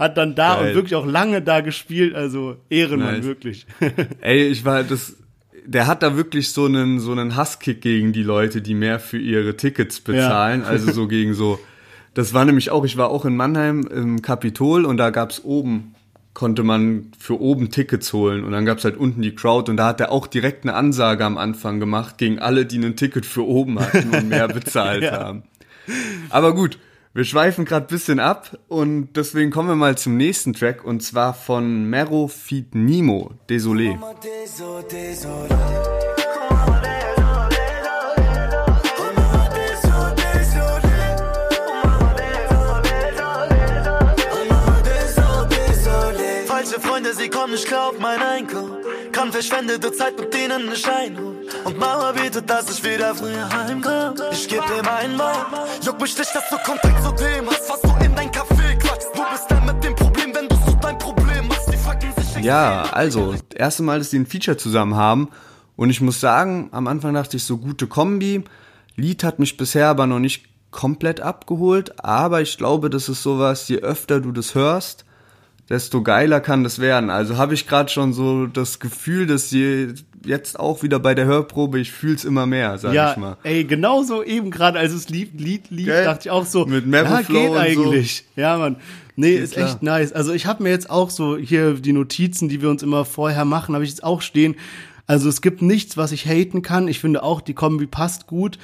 [0.00, 0.68] Hat dann da Geil.
[0.68, 3.24] und wirklich auch lange da gespielt, also Ehrenmann, nice.
[3.24, 3.66] wirklich.
[4.20, 5.16] ey, ich war das,
[5.64, 9.18] der hat da wirklich so einen, so einen Hasskick gegen die Leute, die mehr für
[9.18, 10.66] ihre Tickets bezahlen, ja.
[10.66, 11.60] also so gegen so
[12.14, 15.94] das war nämlich auch, ich war auch in Mannheim im Kapitol und da gab's oben,
[16.34, 19.86] konnte man für oben Tickets holen und dann gab's halt unten die Crowd und da
[19.86, 23.46] hat er auch direkt eine Ansage am Anfang gemacht gegen alle, die ein Ticket für
[23.46, 25.12] oben hatten und mehr bezahlt ja.
[25.12, 25.42] haben.
[26.30, 26.78] Aber gut,
[27.14, 31.34] wir schweifen gerade bisschen ab und deswegen kommen wir mal zum nächsten Track und zwar
[31.34, 33.98] von Mero Feed Nemo, Désolé.
[47.42, 48.70] Kommen nicht klar auf mein Einkommen.
[49.10, 51.38] Kann verschwendete Zeit mit denen nicht einholen.
[51.64, 54.14] Und Mama bietet, dass ich wieder früher heimkomme.
[54.30, 55.48] Ich geb dir meinen Wort.
[55.84, 59.08] Juck mich nicht, dass du Kontakt zu dem hast, was du in dein Café quatschst.
[59.12, 61.72] Du bist der mit dem Problem, wenn du so dein Problem machst.
[61.72, 65.28] Die fucken sich Ja, also, das erste Mal, dass die ein Feature zusammen haben.
[65.74, 68.44] Und ich muss sagen, am Anfang dachte ich so, gute Kombi.
[68.94, 73.66] Lied hat mich bisher aber noch nicht komplett abgeholt, aber ich glaube, das ist sowas,
[73.66, 75.04] je öfter du das hörst,
[75.68, 77.10] desto geiler kann das werden.
[77.10, 79.88] Also habe ich gerade schon so das Gefühl, dass je,
[80.24, 83.36] jetzt auch wieder bei der Hörprobe, ich fühl's immer mehr, sag ja, ich mal.
[83.42, 86.04] ey, genauso eben gerade, als es lief, Lied lief, Gell?
[86.04, 87.58] dachte ich auch so, Mit ja, Merriflow geht und so.
[87.90, 88.24] eigentlich.
[88.36, 88.76] Ja, Mann.
[89.14, 89.68] Nee, ist klar.
[89.68, 90.12] echt nice.
[90.12, 93.44] Also ich habe mir jetzt auch so hier die Notizen, die wir uns immer vorher
[93.44, 94.56] machen, habe ich jetzt auch stehen.
[95.06, 96.88] Also es gibt nichts, was ich haten kann.
[96.88, 98.58] Ich finde auch, die Kombi passt gut.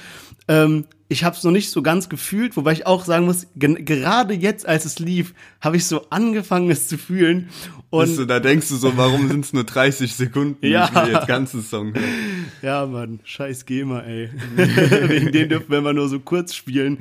[0.47, 3.83] Ähm, ich habe es noch nicht so ganz gefühlt, wobei ich auch sagen muss, gen-
[3.83, 7.49] gerade jetzt, als es lief, habe ich so angefangen, es zu fühlen.
[7.89, 10.63] Und Weißt du, da denkst du so, warum sind's nur 30 Sekunden?
[10.65, 10.85] Ja.
[10.85, 12.03] Ich will jetzt ganzen Song hören.
[12.61, 14.29] Ja, Mann, scheiß GEMA, ey.
[14.55, 16.97] Wegen denen dürfen wir immer nur so kurz spielen.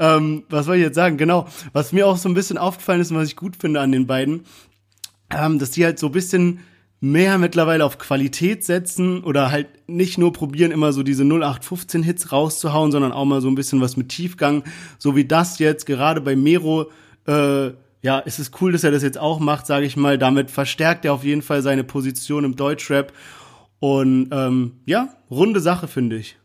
[0.00, 1.16] Ähm, was soll ich jetzt sagen?
[1.16, 3.92] Genau, was mir auch so ein bisschen aufgefallen ist und was ich gut finde an
[3.92, 4.40] den beiden,
[5.30, 6.58] ähm, dass die halt so ein bisschen
[7.00, 12.32] mehr mittlerweile auf Qualität setzen oder halt nicht nur probieren, immer so diese 0815 Hits
[12.32, 14.64] rauszuhauen, sondern auch mal so ein bisschen was mit Tiefgang,
[14.98, 16.90] so wie das jetzt gerade bei Mero,
[17.26, 17.70] äh,
[18.02, 20.16] ja, es ist cool, dass er das jetzt auch macht, sage ich mal.
[20.16, 23.12] Damit verstärkt er auf jeden Fall seine Position im Deutschrap.
[23.80, 26.36] Und ähm, ja, runde Sache, finde ich.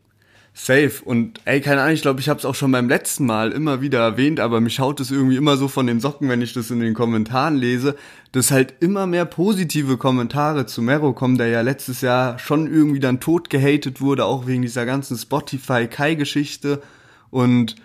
[0.53, 0.91] Safe.
[1.05, 3.81] Und ey, keine Ahnung, ich glaube, ich habe es auch schon beim letzten Mal immer
[3.81, 6.71] wieder erwähnt, aber mich haut es irgendwie immer so von den Socken, wenn ich das
[6.71, 7.95] in den Kommentaren lese,
[8.33, 12.99] dass halt immer mehr positive Kommentare zu Mero kommen, der ja letztes Jahr schon irgendwie
[12.99, 16.81] dann tot gehatet wurde, auch wegen dieser ganzen Spotify-Kai-Geschichte.
[17.29, 17.77] Und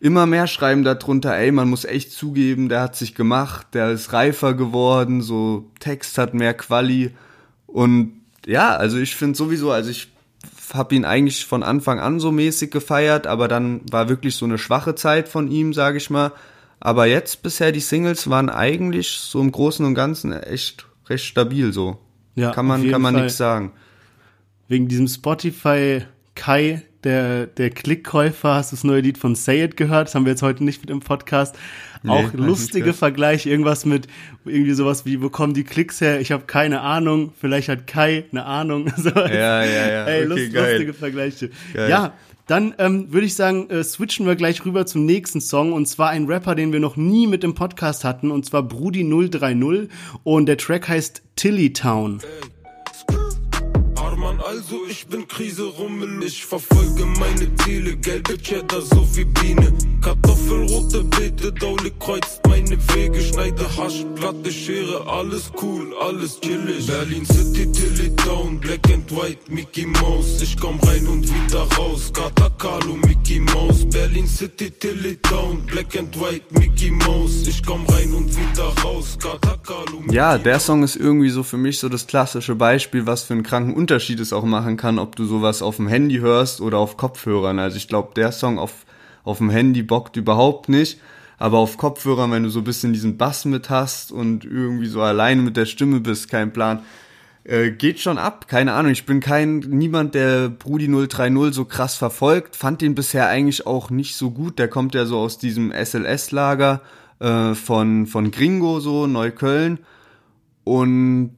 [0.00, 4.14] immer mehr schreiben darunter, ey, man muss echt zugeben, der hat sich gemacht, der ist
[4.14, 7.10] reifer geworden, so Text hat mehr Quali.
[7.66, 10.13] Und ja, also ich finde sowieso, also ich
[10.74, 14.58] habe ihn eigentlich von Anfang an so mäßig gefeiert, aber dann war wirklich so eine
[14.58, 16.32] schwache Zeit von ihm, sage ich mal.
[16.80, 21.72] Aber jetzt bisher die Singles waren eigentlich so im Großen und Ganzen echt recht stabil
[21.72, 21.98] so.
[22.34, 23.72] Ja, kann man kann man nichts sagen.
[24.68, 26.02] Wegen diesem Spotify
[26.34, 30.08] Kai, der, der Klickkäufer, hast du das neue Lied von Say It gehört?
[30.08, 31.56] Das haben wir jetzt heute nicht mit im Podcast.
[32.06, 32.96] Auch lustige gehört.
[32.96, 34.08] Vergleiche, irgendwas mit,
[34.44, 36.20] irgendwie sowas wie, wo kommen die Klicks her?
[36.20, 38.92] Ich habe keine Ahnung, vielleicht hat Kai eine Ahnung.
[38.96, 40.04] So, Ja, ja, ja.
[40.04, 40.70] Ey, okay, lust, geil.
[40.72, 41.50] lustige Vergleiche.
[41.72, 41.90] Geil.
[41.90, 42.12] Ja,
[42.46, 46.10] dann ähm, würde ich sagen, äh, switchen wir gleich rüber zum nächsten Song und zwar
[46.10, 49.88] ein Rapper, den wir noch nie mit im Podcast hatten und zwar Brudi 030
[50.24, 52.20] und der Track heißt Tilly Town.
[52.20, 52.53] Arman,
[54.74, 59.72] also ich bin Krise Rummel, ich verfolge meine Ziele, gelbe Cheddar so wie Biene.
[60.00, 66.86] Kartoffel, rote Beete, Daule kreuzt meine Wege, schneide Hasch, Platte, Schere, alles cool, alles chillig.
[66.86, 72.12] Berlin City, Tilly Town, Black and White, Mickey Mouse, ich komm rein und wieder raus,
[72.12, 73.84] Kata Carlo, Mickey Mouse.
[73.88, 79.16] Berlin City, Tilly Town, Black and White, Mickey Mouse, ich komm rein und wieder raus,
[79.18, 83.06] Kata Carlo, Mickey Ja, der Song ist irgendwie so für mich so das klassische Beispiel,
[83.06, 86.18] was für einen kranken Unterschied es auch machen kann, ob du sowas auf dem Handy
[86.18, 87.58] hörst oder auf Kopfhörern.
[87.58, 88.86] Also ich glaube, der Song auf,
[89.22, 91.00] auf dem Handy bockt überhaupt nicht.
[91.36, 95.02] Aber auf Kopfhörern, wenn du so ein bisschen diesen Bass mit hast und irgendwie so
[95.02, 96.82] alleine mit der Stimme bist, kein Plan,
[97.42, 98.48] äh, geht schon ab.
[98.48, 102.56] Keine Ahnung, ich bin kein, niemand, der Brudi 030 so krass verfolgt.
[102.56, 104.58] Fand den bisher eigentlich auch nicht so gut.
[104.58, 106.80] Der kommt ja so aus diesem SLS-Lager
[107.18, 109.80] äh, von, von Gringo, so Neukölln.
[110.62, 111.36] Und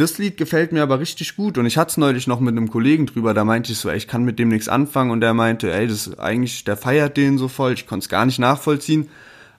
[0.00, 1.58] das Lied gefällt mir aber richtig gut.
[1.58, 3.96] Und ich hatte es neulich noch mit einem Kollegen drüber, da meinte ich so, ey,
[3.96, 5.10] ich kann mit dem nichts anfangen.
[5.10, 7.72] Und der meinte, ey, das ist eigentlich, der feiert den so voll.
[7.74, 9.08] Ich konnte es gar nicht nachvollziehen.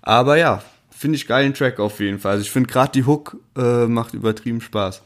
[0.02, 2.34] Aber ja, finde ich geilen Track auf jeden Fall.
[2.34, 5.02] Also ich finde gerade die Hook äh, macht übertrieben Spaß.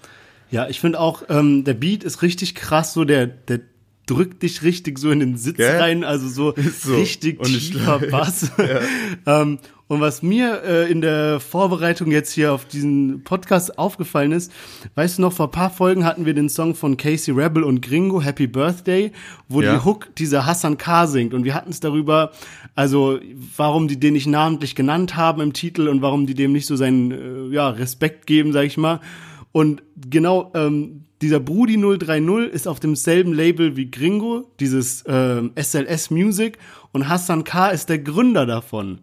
[0.52, 3.60] Ja, ich finde auch, ähm, der Beat ist richtig krass, so der, der
[4.06, 5.78] drückt dich richtig so in den Sitz Gell?
[5.82, 6.96] rein, also so, so.
[6.96, 8.52] richtig Und ich- tiefer Bass.
[9.26, 14.52] ähm, und was mir äh, in der Vorbereitung jetzt hier auf diesen Podcast aufgefallen ist,
[14.96, 17.82] weißt du noch, vor ein paar Folgen hatten wir den Song von Casey Rebel und
[17.82, 19.12] Gringo, Happy Birthday,
[19.48, 19.76] wo Ja.
[19.76, 21.06] die Hook dieser Hassan K.
[21.06, 21.34] singt.
[21.36, 22.32] Und wir hatten es darüber,
[22.74, 23.20] also
[23.58, 26.76] warum die den nicht namentlich genannt haben im Titel und warum die dem nicht so
[26.76, 29.02] seinen äh, ja, Respekt geben, sag ich mal.
[29.52, 36.10] Und genau, ähm, dieser Brudi 030 ist auf demselben Label wie Gringo, dieses ähm, SLS
[36.10, 36.58] Music,
[36.92, 37.70] und Hassan K.
[37.70, 39.00] ist der Gründer davon.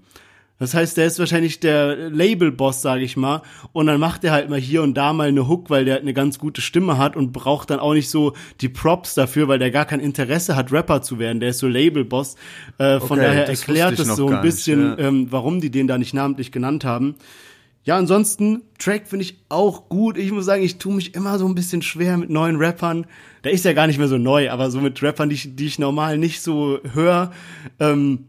[0.62, 3.42] Das heißt, der ist wahrscheinlich der Label-Boss, sage ich mal.
[3.72, 6.03] Und dann macht er halt mal hier und da mal eine Hook, weil der halt
[6.03, 9.59] eine ganz gute Stimme hat und braucht dann auch nicht so die Props dafür, weil
[9.59, 11.40] der gar kein Interesse hat, Rapper zu werden.
[11.40, 12.37] Der ist so Label-Boss.
[12.79, 14.98] Äh, von Okay, daher erklärt es so ein gar nicht, bisschen, ja.
[14.98, 17.16] ähm, warum die den da nicht namentlich genannt haben.
[17.83, 20.16] Ja, ansonsten, Track finde ich auch gut.
[20.16, 23.05] Ich muss sagen, ich tue mich immer so ein bisschen schwer mit neuen Rappern.
[23.42, 25.66] Der ist ja gar nicht mehr so neu, aber so mit Rappern, die ich, die
[25.66, 27.33] ich normal nicht so höre.
[27.81, 28.27] Ähm,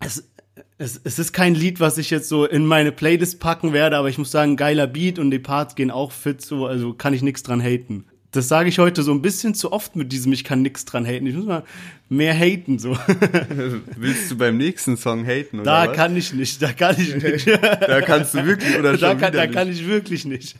[0.00, 0.31] es,
[0.78, 4.08] es, es ist kein Lied, was ich jetzt so in meine Playlist packen werde, aber
[4.08, 7.22] ich muss sagen, geiler Beat und die Parts gehen auch fit, so, also kann ich
[7.22, 8.04] nichts dran haten.
[8.32, 11.04] das sage ich heute so ein bisschen zu oft mit diesem, ich kann nix dran
[11.06, 11.26] haten.
[11.26, 11.64] Ich muss mal
[12.08, 12.96] mehr haten, so.
[13.96, 15.96] Willst du beim nächsten Song haten, oder Da was?
[15.96, 17.46] kann ich nicht, da kann ich nicht.
[17.80, 19.80] da kannst du wirklich oder da schon kann, da kann nicht.
[19.82, 20.56] ich wirklich nicht.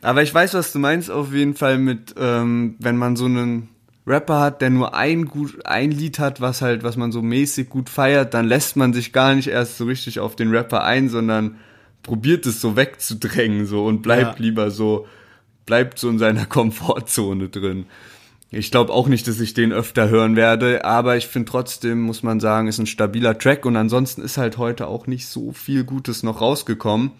[0.00, 3.68] Aber ich weiß, was du meinst auf jeden Fall mit, ähm, wenn man so einen
[4.06, 7.68] Rapper hat, der nur ein gut, ein Lied hat, was halt, was man so mäßig
[7.68, 11.08] gut feiert, dann lässt man sich gar nicht erst so richtig auf den Rapper ein,
[11.08, 11.56] sondern
[12.02, 14.42] probiert es so wegzudrängen, so und bleibt Ja.
[14.44, 15.06] lieber so,
[15.66, 17.86] bleibt so in seiner Komfortzone drin.
[18.50, 22.22] Ich glaube auch nicht, dass ich den öfter hören werde, aber ich finde trotzdem, muss
[22.22, 25.84] man sagen, ist ein stabiler Track und ansonsten ist halt heute auch nicht so viel
[25.84, 27.12] Gutes noch rausgekommen.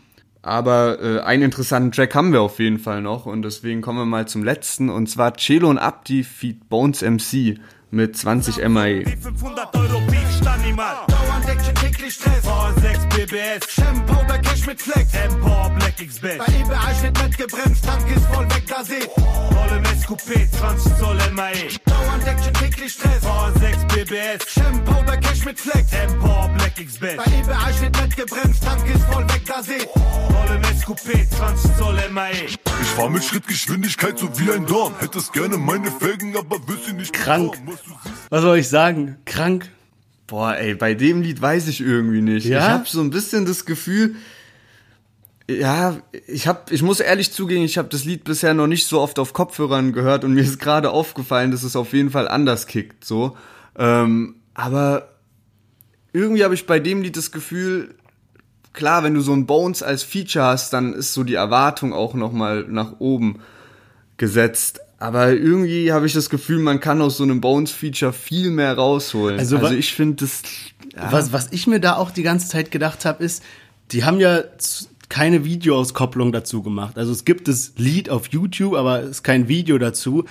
[0.42, 4.06] Aber äh, einen interessanten Track haben wir auf jeden Fall noch und deswegen kommen wir
[4.06, 7.60] mal zum letzten und zwar Celo und Abdi feat Bones MC
[7.92, 9.04] mit 20 MAE.
[9.04, 11.08] 500 Euro Beef, stand niemand.
[11.08, 12.44] Dauernd Action, täglich Stress.
[12.44, 13.70] V6 BBS.
[13.70, 15.14] Shampoo oder Cash mit Flex.
[15.14, 16.38] Empor, Black X Best.
[16.38, 19.10] Bei eBay steht mitgebremst, Tank ist voll weg, da seht.
[19.12, 19.81] Voll
[20.12, 21.68] SQP, 20 Zoll MAE.
[21.86, 23.22] Dauernd Action, täglich Stress.
[23.24, 24.46] V6 BBS.
[24.46, 25.90] Shampoo oder Cash mit Flex.
[25.92, 27.16] Empor, Black X Best.
[27.16, 29.88] Bei eBay steht mitgebremst, Tank ist voll weg, da seht.
[29.88, 32.30] Voll im SQP, 20 Zoll MAE.
[32.44, 34.92] Ich fahr mit Schrittgeschwindigkeit so wie ein Dorn.
[34.98, 37.52] Hättest gerne meine Felgen, aber willst sie nicht Krank.
[37.52, 37.78] bekommen.
[38.28, 39.16] Was soll ich sagen?
[39.24, 39.70] Krank.
[40.26, 42.44] Boah, ey, bei dem Lied weiß ich irgendwie nicht.
[42.44, 42.58] Ja?
[42.58, 44.16] Ich habe so ein bisschen das Gefühl,
[45.48, 49.00] ja, ich hab, ich muss ehrlich zugeben, ich habe das Lied bisher noch nicht so
[49.00, 52.66] oft auf Kopfhörern gehört und mir ist gerade aufgefallen, dass es auf jeden Fall anders
[52.66, 53.36] kickt, so.
[53.76, 55.08] Ähm, aber
[56.12, 57.94] irgendwie habe ich bei dem Lied das Gefühl,
[58.72, 62.14] klar, wenn du so ein Bones als Feature hast, dann ist so die Erwartung auch
[62.14, 63.40] noch mal nach oben
[64.16, 64.80] gesetzt.
[64.98, 69.38] Aber irgendwie habe ich das Gefühl, man kann aus so einem Bones-Feature viel mehr rausholen.
[69.38, 70.42] Also Also, ich finde das.
[70.94, 73.42] Ja, Was, was ich mir da auch die ganze Zeit gedacht habe, ist,
[73.90, 74.44] die haben ja
[75.12, 76.96] keine Videoauskopplung dazu gemacht.
[76.96, 80.24] Also es gibt das Lied auf YouTube, aber es ist kein Video dazu.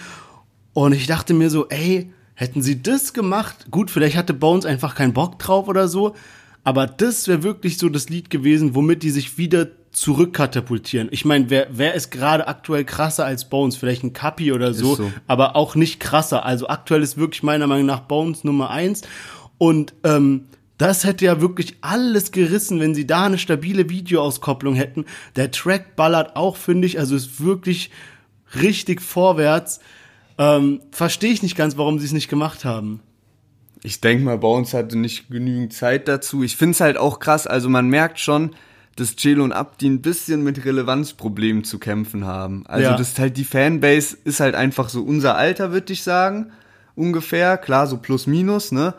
[0.73, 4.95] Und ich dachte mir so, ey, hätten sie das gemacht, gut, vielleicht hatte Bones einfach
[4.95, 6.15] keinen Bock drauf oder so,
[6.63, 11.09] aber das wäre wirklich so das Lied gewesen, womit die sich wieder zurückkatapultieren.
[11.11, 13.75] Ich meine, wer, wer ist gerade aktuell krasser als Bones?
[13.75, 15.11] Vielleicht ein Kapi oder so, so.
[15.27, 16.43] aber auch nicht krasser.
[16.43, 19.03] Also aktuell ist wirklich meiner Meinung nach Bones Nummer eins.
[19.59, 20.47] Und ähm,
[20.81, 25.05] das hätte ja wirklich alles gerissen, wenn sie da eine stabile Videoauskopplung hätten.
[25.35, 27.91] Der Track ballert auch, finde ich, also ist wirklich
[28.59, 29.79] richtig vorwärts.
[30.37, 33.01] Ähm, Verstehe ich nicht ganz, warum sie es nicht gemacht haben.
[33.83, 36.43] ich denke mal, Bones hatte nicht genügend Zeit dazu.
[36.43, 38.55] Ich finde es halt auch krass, also man merkt schon,
[38.95, 42.65] dass Celo und Abdi ein bisschen mit Relevanzproblemen zu kämpfen haben.
[42.67, 42.97] Also Ja.
[42.97, 46.51] das ist halt die Fanbase ist halt einfach so unser Alter, würde ich sagen,
[46.95, 47.57] ungefähr.
[47.57, 48.93] Klar, so plus minus, ne?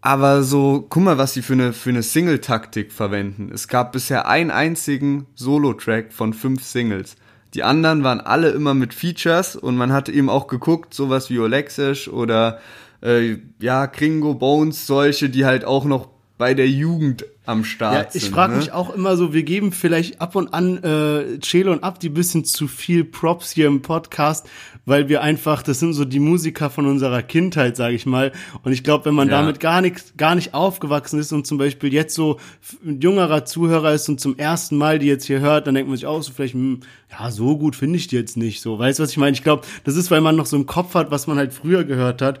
[0.00, 3.50] Aber so, guck mal, was sie für eine, für eine Single-Taktik verwenden.
[3.52, 7.16] Es gab bisher einen einzigen Solo-Track von fünf Singles.
[7.54, 11.38] Die anderen waren alle immer mit Features und man hatte eben auch geguckt, sowas wie
[11.38, 12.60] Olexisch oder
[13.02, 18.20] äh, ja, Kringo, Bones, solche, die halt auch noch bei der Jugend am Start Ja,
[18.20, 18.58] ich frage ne?
[18.58, 22.44] mich auch immer so, wir geben vielleicht ab und an äh, Celo und Abdi bisschen
[22.44, 24.46] zu viel Props hier im Podcast,
[24.88, 28.32] weil wir einfach, das sind so die Musiker von unserer Kindheit, sage ich mal.
[28.62, 29.40] Und ich glaube, wenn man Ja.
[29.40, 32.38] damit gar nicht, gar nicht aufgewachsen ist und zum Beispiel jetzt so
[32.84, 35.96] ein jüngerer Zuhörer ist und zum ersten Mal die jetzt hier hört, dann denkt man
[35.96, 38.78] sich auch so vielleicht, hm, ja, so gut finde ich die jetzt nicht so.
[38.78, 39.32] Weißt du, was ich meine?
[39.34, 41.84] Ich glaube, das ist, weil man noch so im Kopf hat, was man halt früher
[41.84, 42.40] gehört hat.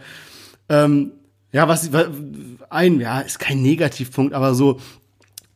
[0.68, 1.12] Ähm,
[1.52, 2.08] ja, was wa-
[2.70, 4.78] ein, ja, ist kein Negativpunkt, aber so,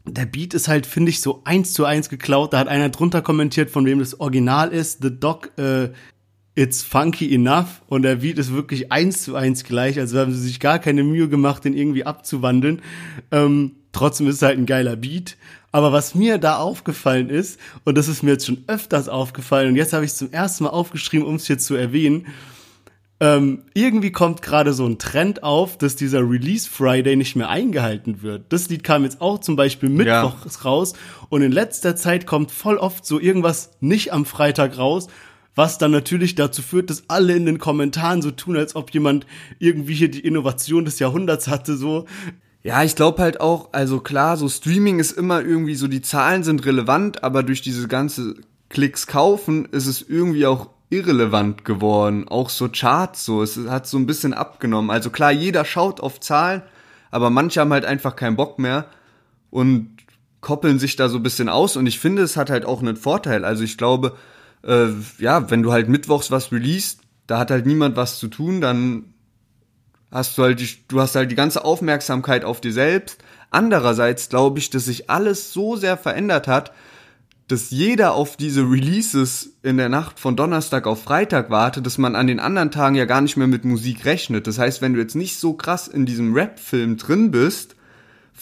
[0.05, 2.52] der Beat ist halt, finde ich, so eins zu eins geklaut.
[2.52, 5.00] Da hat einer drunter kommentiert, von wem das Original ist.
[5.02, 5.90] The Dog, äh,
[6.55, 7.83] It's funky enough.
[7.87, 9.99] Und der Beat ist wirklich eins zu eins gleich.
[9.99, 12.83] Also haben sie sich gar keine Mühe gemacht, den irgendwie abzuwandeln.
[13.31, 15.37] Ähm, trotzdem ist es halt ein geiler Beat.
[15.71, 19.77] Aber was mir da aufgefallen ist, und das ist mir jetzt schon öfters aufgefallen, und
[19.77, 22.27] jetzt habe ich es zum ersten Mal aufgeschrieben, um es hier zu erwähnen,
[23.23, 28.21] ähm, irgendwie kommt gerade so ein Trend auf, dass dieser Release Friday nicht mehr eingehalten
[28.23, 28.53] wird.
[28.53, 30.95] Das Lied kam jetzt auch zum Beispiel mittwochs raus
[31.29, 35.07] und in letzter Zeit kommt voll oft so irgendwas nicht am Freitag raus,
[35.55, 39.27] was dann natürlich dazu führt, dass alle in den Kommentaren so tun, als ob jemand
[39.59, 42.07] irgendwie hier die Innovation des Jahrhunderts hatte, so.
[42.62, 46.45] Ja, ich glaube halt auch, also klar, so Streaming ist immer irgendwie so, die Zahlen
[46.45, 48.37] sind relevant, aber durch diese ganze
[48.69, 52.29] Klicks kaufen ist es irgendwie auch irrelevant geworden.
[52.29, 54.91] Auch so Charts, so, es hat so ein bisschen abgenommen.
[54.91, 56.62] Also klar, jeder schaut auf Zahlen,
[57.11, 58.87] aber manche haben halt einfach keinen Bock mehr
[59.51, 59.97] und
[60.41, 62.97] koppeln sich da so ein bisschen aus und ich finde, es hat halt auch einen
[62.97, 63.45] Vorteil.
[63.45, 64.17] Also ich glaube,
[64.64, 68.61] äh, ja, wenn du halt mittwochs was releast, da hat halt niemand was zu tun,
[68.61, 69.14] dann
[70.11, 73.18] hast du halt die, du hast halt die ganze Aufmerksamkeit auf dir selbst.
[73.51, 76.72] Andererseits glaube ich, dass sich alles so sehr verändert hat,
[77.48, 82.16] dass jeder auf diese Releases in der Nacht von Donnerstag auf Freitag wartet, dass man
[82.16, 84.46] an den anderen Tagen ja gar nicht mehr mit Musik rechnet.
[84.46, 87.77] Das heißt, wenn du jetzt nicht so krass in diesem Rap-Film drin bist,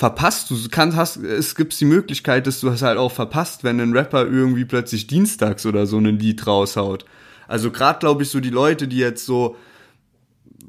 [0.01, 3.79] verpasst du, kannst, hast, es gibt die Möglichkeit, dass du es halt auch verpasst, wenn
[3.79, 7.05] ein Rapper irgendwie plötzlich dienstags oder so ein Lied raushaut.
[7.47, 9.57] Also gerade glaube ich so die Leute, die jetzt so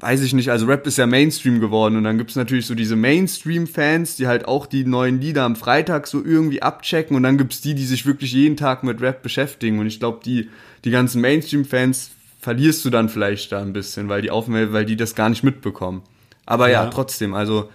[0.00, 2.94] weiß ich nicht, also Rap ist ja Mainstream geworden und dann gibt's natürlich so diese
[2.94, 7.62] Mainstream-Fans, die halt auch die neuen Lieder am Freitag so irgendwie abchecken und dann gibt's
[7.62, 10.50] die, die sich wirklich jeden Tag mit Rap beschäftigen und ich glaube, die,
[10.84, 14.96] die ganzen Mainstream-Fans verlierst du dann vielleicht da ein bisschen, weil die Aufmerksamkeit, weil die
[14.96, 16.02] das gar nicht mitbekommen.
[16.44, 17.70] Aber ja, ja trotzdem, also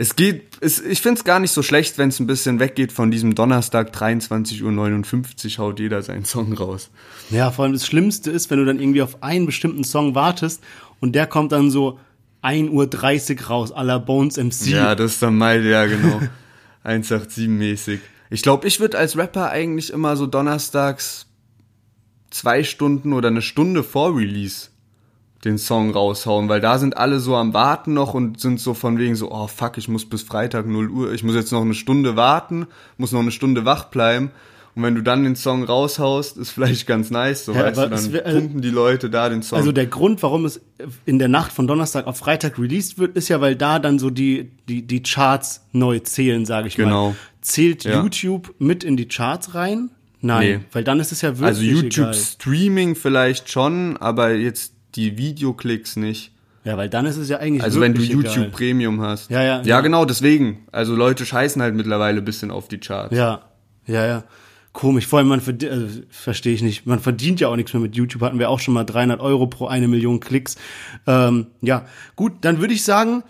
[0.00, 3.10] es geht, es, ich find's gar nicht so schlecht, wenn es ein bisschen weggeht von
[3.10, 6.88] diesem Donnerstag 23.59 Uhr haut jeder seinen Song raus.
[7.28, 10.64] Ja, vor allem das Schlimmste ist, wenn du dann irgendwie auf einen bestimmten Song wartest
[11.00, 11.98] und der kommt dann so
[12.42, 12.70] 1.30
[13.42, 14.68] Uhr raus, à la Bones MC.
[14.68, 16.22] Ja, das ist dann mal, ja genau,
[16.86, 17.98] 187-mäßig.
[18.30, 21.26] Ich glaube, ich würde als Rapper eigentlich immer so donnerstags
[22.30, 24.69] zwei Stunden oder eine Stunde vor Release
[25.44, 28.98] den Song raushauen, weil da sind alle so am Warten noch und sind so von
[28.98, 31.74] wegen so, oh fuck, ich muss bis Freitag 0 Uhr, ich muss jetzt noch eine
[31.74, 32.66] Stunde warten,
[32.98, 34.32] muss noch eine Stunde wach bleiben
[34.74, 37.88] und wenn du dann den Song raushaust, ist vielleicht ganz nice, so ja, weißt du,
[37.88, 39.58] dann wär, also pumpen die Leute da den Song.
[39.58, 40.60] Also der Grund, warum es
[41.06, 44.10] in der Nacht von Donnerstag auf Freitag released wird, ist ja, weil da dann so
[44.10, 47.10] die, die, die Charts neu zählen, sage ich genau.
[47.10, 47.16] mal.
[47.40, 48.00] Zählt ja.
[48.00, 49.90] YouTube mit in die Charts rein?
[50.20, 50.60] Nein, nee.
[50.72, 52.14] weil dann ist es ja wirklich Also YouTube egal.
[52.14, 56.32] Streaming vielleicht schon, aber jetzt die Videoklicks nicht.
[56.64, 58.50] Ja, weil dann ist es ja eigentlich Also wenn du YouTube egal.
[58.50, 59.30] Premium hast.
[59.30, 59.58] Ja, ja.
[59.58, 60.66] Ja, ja, genau, deswegen.
[60.72, 63.16] Also Leute scheißen halt mittlerweile ein bisschen auf die Charts.
[63.16, 63.42] Ja.
[63.86, 64.24] Ja, ja
[64.72, 65.06] komisch.
[65.06, 66.86] Vor allem, man verdient, also, verstehe ich nicht.
[66.86, 68.22] Man verdient ja auch nichts mehr mit YouTube.
[68.22, 70.56] Hatten wir auch schon mal 300 Euro pro eine Million Klicks.
[71.06, 73.22] Ähm, ja, gut, dann würde ich sagen,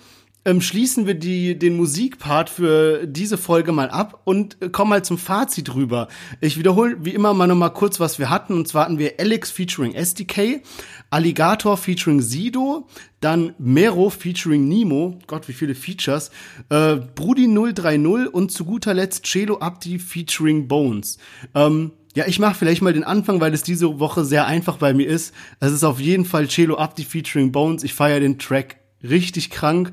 [0.45, 5.05] ähm, schließen wir die, den Musikpart für diese Folge mal ab und äh, kommen mal
[5.05, 6.09] zum Fazit rüber.
[6.41, 8.55] Ich wiederhole wie immer mal nochmal kurz, was wir hatten.
[8.55, 10.63] Und zwar hatten wir Alex featuring SDK,
[11.11, 12.89] Alligator featuring Sido,
[13.21, 16.31] dann Mero featuring Nemo, Gott, wie viele Features,
[16.71, 21.19] äh, Brudi 030 und zu guter Letzt Celo Abdi featuring Bones.
[21.55, 24.95] Ähm, ja, ich mache vielleicht mal den Anfang, weil es diese Woche sehr einfach bei
[24.95, 25.35] mir ist.
[25.61, 27.85] Es ist auf jeden Fall Celo Abdi featuring Bones.
[27.85, 29.93] Ich feiere den Track richtig krank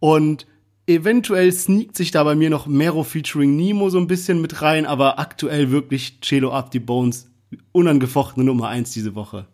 [0.00, 0.46] und
[0.86, 4.86] eventuell sneakt sich da bei mir noch Mero featuring Nemo so ein bisschen mit rein,
[4.86, 7.30] aber aktuell wirklich Celo Up die Bones
[7.72, 9.46] unangefochtene Nummer eins diese Woche.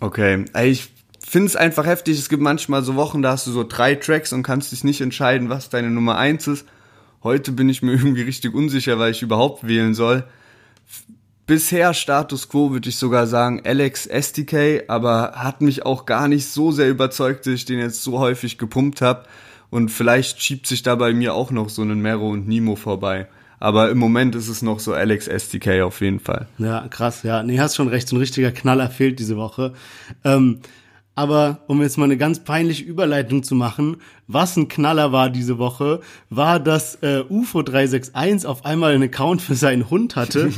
[0.00, 2.18] Okay, ich finde es einfach heftig.
[2.18, 5.00] Es gibt manchmal so Wochen, da hast du so drei Tracks und kannst dich nicht
[5.00, 6.66] entscheiden, was deine Nummer eins ist.
[7.22, 10.24] Heute bin ich mir irgendwie richtig unsicher, weil ich überhaupt wählen soll.
[11.48, 16.46] Bisher Status Quo würde ich sogar sagen Alex STK, aber hat mich auch gar nicht
[16.46, 19.24] so sehr überzeugt, dass ich den jetzt so häufig gepumpt habe.
[19.70, 23.28] Und vielleicht schiebt sich da bei mir auch noch so ein Mero und Nemo vorbei.
[23.60, 26.48] Aber im Moment ist es noch so Alex STK auf jeden Fall.
[26.58, 27.42] Ja, krass, ja.
[27.42, 29.72] Nee, hast schon recht, so ein richtiger Knaller fehlt diese Woche.
[30.24, 30.60] Ähm,
[31.18, 33.96] aber um jetzt mal eine ganz peinliche Überleitung zu machen,
[34.28, 35.98] was ein Knaller war diese Woche,
[36.30, 40.48] war, dass äh, UFO 361 auf einmal einen Account für seinen Hund hatte.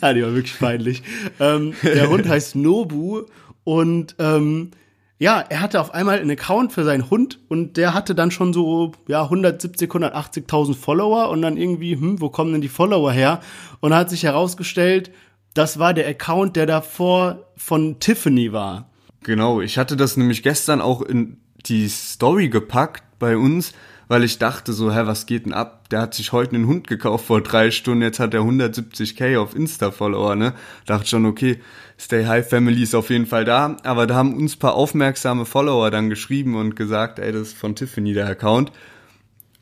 [0.00, 1.02] ja, die war wirklich peinlich.
[1.38, 3.24] Ähm, der Hund heißt Nobu
[3.62, 4.70] und ähm,
[5.18, 8.54] ja, er hatte auf einmal einen Account für seinen Hund und der hatte dann schon
[8.54, 13.40] so ja 170, 180.000 Follower und dann irgendwie, hm, wo kommen denn die Follower her?
[13.80, 15.10] Und hat sich herausgestellt,
[15.52, 18.89] das war der Account, der davor von Tiffany war.
[19.22, 23.72] Genau, ich hatte das nämlich gestern auch in die Story gepackt bei uns,
[24.08, 25.88] weil ich dachte so, hä, was geht denn ab?
[25.90, 29.54] Der hat sich heute einen Hund gekauft vor drei Stunden, jetzt hat er 170k auf
[29.54, 30.54] Insta-Follower, ne?
[30.86, 31.60] Dachte schon, okay,
[31.98, 35.90] Stay High Family ist auf jeden Fall da, aber da haben uns paar aufmerksame Follower
[35.90, 38.72] dann geschrieben und gesagt, ey, das ist von Tiffany der Account.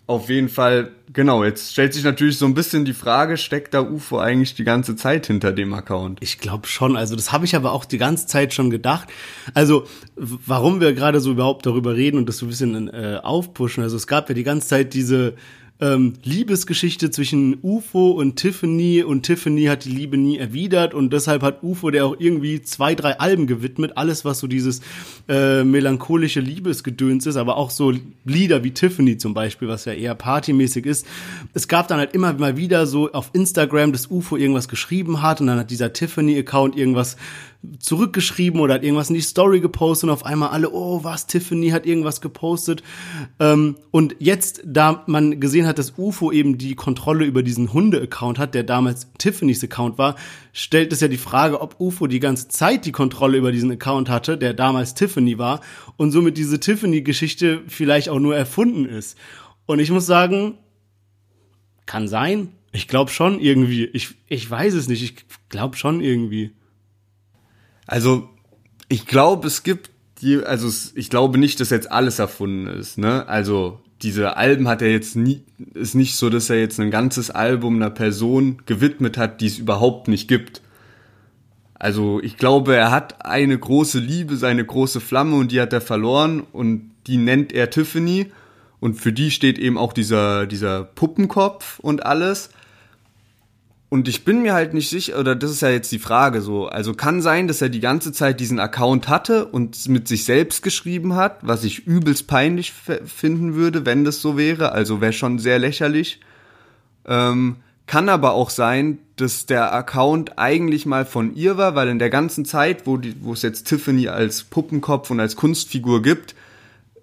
[0.08, 3.82] Auf jeden Fall, genau, jetzt stellt sich natürlich so ein bisschen die Frage, steckt da
[3.82, 6.18] UFO eigentlich die ganze Zeit hinter dem Account?
[6.22, 9.10] Ich glaube schon, also das habe ich aber auch die ganze Zeit schon gedacht.
[9.52, 13.82] Also, warum wir gerade so überhaupt darüber reden und das so ein bisschen äh, aufpushen,
[13.82, 15.34] also es gab ja die ganze Zeit diese
[15.80, 21.42] ähm, Liebesgeschichte zwischen UFO und Tiffany und Tiffany hat die Liebe nie erwidert und deshalb
[21.42, 24.80] hat UFO der auch irgendwie zwei, drei Alben gewidmet, alles was so dieses
[25.28, 27.92] äh, melancholische Liebesgedöns ist, aber auch so
[28.24, 31.06] Lieder wie Tiffany zum Beispiel, was ja eher partymäßig ist.
[31.54, 35.40] Es gab dann halt immer mal wieder so auf Instagram, dass UFO irgendwas geschrieben hat
[35.40, 37.16] und dann hat dieser Tiffany-Account irgendwas
[37.80, 41.70] zurückgeschrieben oder hat irgendwas in die Story gepostet und auf einmal alle, oh was, Tiffany
[41.70, 42.84] hat irgendwas gepostet.
[43.40, 48.38] Ähm, und jetzt, da man gesehen hat, dass UFO eben die Kontrolle über diesen Hunde-Account
[48.38, 50.14] hat, der damals Tiffany's Account war,
[50.52, 54.08] stellt es ja die Frage, ob UFO die ganze Zeit die Kontrolle über diesen Account
[54.08, 55.60] hatte, der damals Tiffany war
[55.96, 59.18] und somit diese Tiffany-Geschichte vielleicht auch nur erfunden ist.
[59.66, 60.54] Und ich muss sagen,
[61.86, 63.86] kann sein, Ich glaube schon irgendwie.
[63.86, 65.02] Ich, ich weiß es nicht.
[65.02, 65.14] Ich
[65.48, 66.52] glaube schon irgendwie.
[67.88, 68.28] Also,
[68.88, 73.26] ich glaube, es gibt die, also ich glaube nicht, dass jetzt alles erfunden ist, ne?
[73.26, 75.42] Also, diese Alben hat er jetzt nie,
[75.74, 79.58] ist nicht so, dass er jetzt ein ganzes Album einer Person gewidmet hat, die es
[79.58, 80.60] überhaupt nicht gibt.
[81.74, 85.80] Also, ich glaube, er hat eine große Liebe, seine große Flamme und die hat er
[85.80, 88.30] verloren und die nennt er Tiffany
[88.80, 92.50] und für die steht eben auch dieser, dieser Puppenkopf und alles.
[93.90, 96.66] Und ich bin mir halt nicht sicher, oder das ist ja jetzt die Frage so.
[96.66, 100.62] Also kann sein, dass er die ganze Zeit diesen Account hatte und mit sich selbst
[100.62, 104.72] geschrieben hat, was ich übelst peinlich finden würde, wenn das so wäre.
[104.72, 106.20] Also wäre schon sehr lächerlich.
[107.06, 111.98] Ähm, kann aber auch sein, dass der Account eigentlich mal von ihr war, weil in
[111.98, 116.34] der ganzen Zeit, wo, die, wo es jetzt Tiffany als Puppenkopf und als Kunstfigur gibt,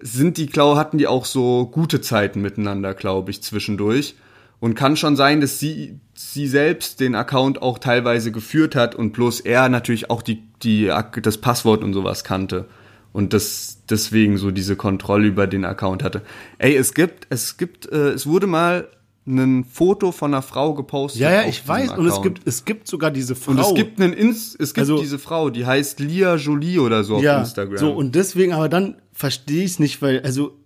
[0.00, 4.14] sind die, Klau hatten die auch so gute Zeiten miteinander, glaube ich, zwischendurch.
[4.58, 9.12] Und kann schon sein, dass sie, sie selbst den Account auch teilweise geführt hat und
[9.12, 10.90] bloß er natürlich auch die, die,
[11.22, 12.66] das Passwort und sowas kannte.
[13.12, 16.22] Und das deswegen so diese Kontrolle über den Account hatte.
[16.58, 18.88] Ey, es gibt, es gibt, äh, es wurde mal
[19.26, 21.20] ein Foto von einer Frau gepostet.
[21.20, 21.90] Ja, ja, ich weiß.
[21.90, 21.98] Account.
[21.98, 23.52] Und es gibt, es gibt sogar diese Frau.
[23.52, 27.04] Und es gibt einen Ins es gibt also, diese Frau, die heißt Lia Jolie oder
[27.04, 27.78] so ja, auf Instagram.
[27.78, 30.56] So, und deswegen, aber dann verstehe ich es nicht, weil, also,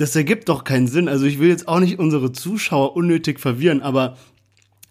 [0.00, 1.08] das ergibt doch keinen Sinn.
[1.08, 4.16] Also ich will jetzt auch nicht unsere Zuschauer unnötig verwirren, aber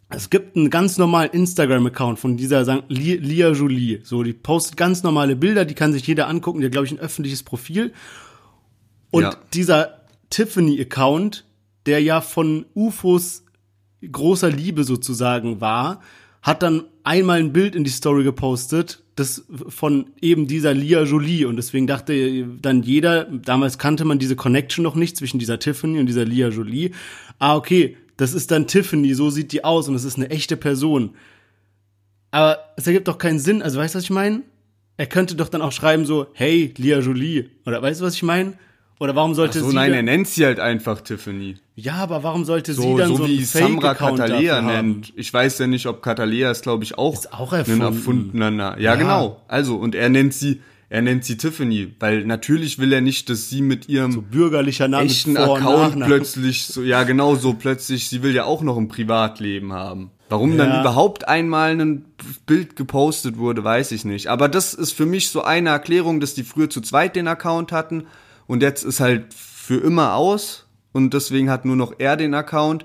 [0.09, 4.01] es gibt einen ganz normalen Instagram-Account von dieser sagen, Lia Jolie.
[4.03, 6.91] So, die postet ganz normale Bilder, die kann sich jeder angucken, die hat, glaube ich,
[6.91, 7.91] ein öffentliches Profil.
[9.09, 9.35] Und ja.
[9.51, 11.43] dieser Tiffany-Account,
[11.87, 13.45] der ja von UFOs
[14.11, 16.01] großer Liebe sozusagen war,
[16.43, 21.45] hat dann einmal ein Bild in die Story gepostet, das von eben dieser Lia Jolie
[21.45, 25.99] und deswegen dachte dann jeder, damals kannte man diese Connection noch nicht zwischen dieser Tiffany
[25.99, 26.91] und dieser Lia Jolie.
[27.37, 30.57] Ah, okay, das ist dann Tiffany, so sieht die aus und es ist eine echte
[30.57, 31.15] Person.
[32.31, 34.43] Aber es ergibt doch keinen Sinn, also weißt du, was ich meine?
[34.97, 38.23] Er könnte doch dann auch schreiben so, hey, Lia Jolie, oder weißt du, was ich
[38.23, 38.53] meine?
[38.99, 39.75] Oder warum sollte Ach so, sie.
[39.75, 41.55] nein, er nennt sie halt einfach Tiffany.
[41.75, 45.13] Ja, aber warum sollte so, sie dann so, so wie Samra Catalea nennt?
[45.15, 47.81] Ich weiß ja nicht, ob Catalea ist, glaube ich, auch, ist auch erfunden.
[47.81, 49.41] ein erfundener ja, ja, genau.
[49.47, 53.47] Also, und er nennt sie, er nennt sie Tiffany, weil natürlich will er nicht, dass
[53.49, 58.21] sie mit ihrem so bürgerlicher Name echten Account plötzlich so, ja genau so plötzlich, sie
[58.21, 60.11] will ja auch noch ein Privatleben haben.
[60.27, 60.65] Warum ja.
[60.65, 62.05] dann überhaupt einmal ein
[62.45, 64.27] Bild gepostet wurde, weiß ich nicht.
[64.27, 67.71] Aber das ist für mich so eine Erklärung, dass die früher zu zweit den Account
[67.71, 68.05] hatten
[68.49, 72.83] und jetzt ist halt für immer aus und deswegen hat nur noch er den Account.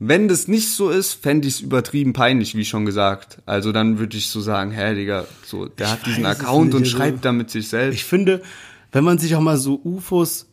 [0.00, 3.40] Wenn das nicht so ist, fände ich es übertrieben peinlich, wie schon gesagt.
[3.46, 6.82] Also dann würde ich so sagen, hä, Digga, so, der ich hat diesen Account und
[6.82, 7.94] also, schreibt damit sich selbst.
[7.94, 8.42] Ich finde,
[8.90, 10.48] wenn man sich auch mal so UFOs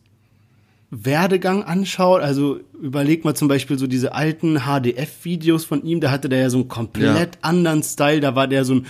[0.90, 6.28] Werdegang anschaut, also überleg mal zum Beispiel so diese alten HDF-Videos von ihm, da hatte
[6.28, 7.40] der ja so einen komplett ja.
[7.42, 8.86] anderen Style, da war der so ein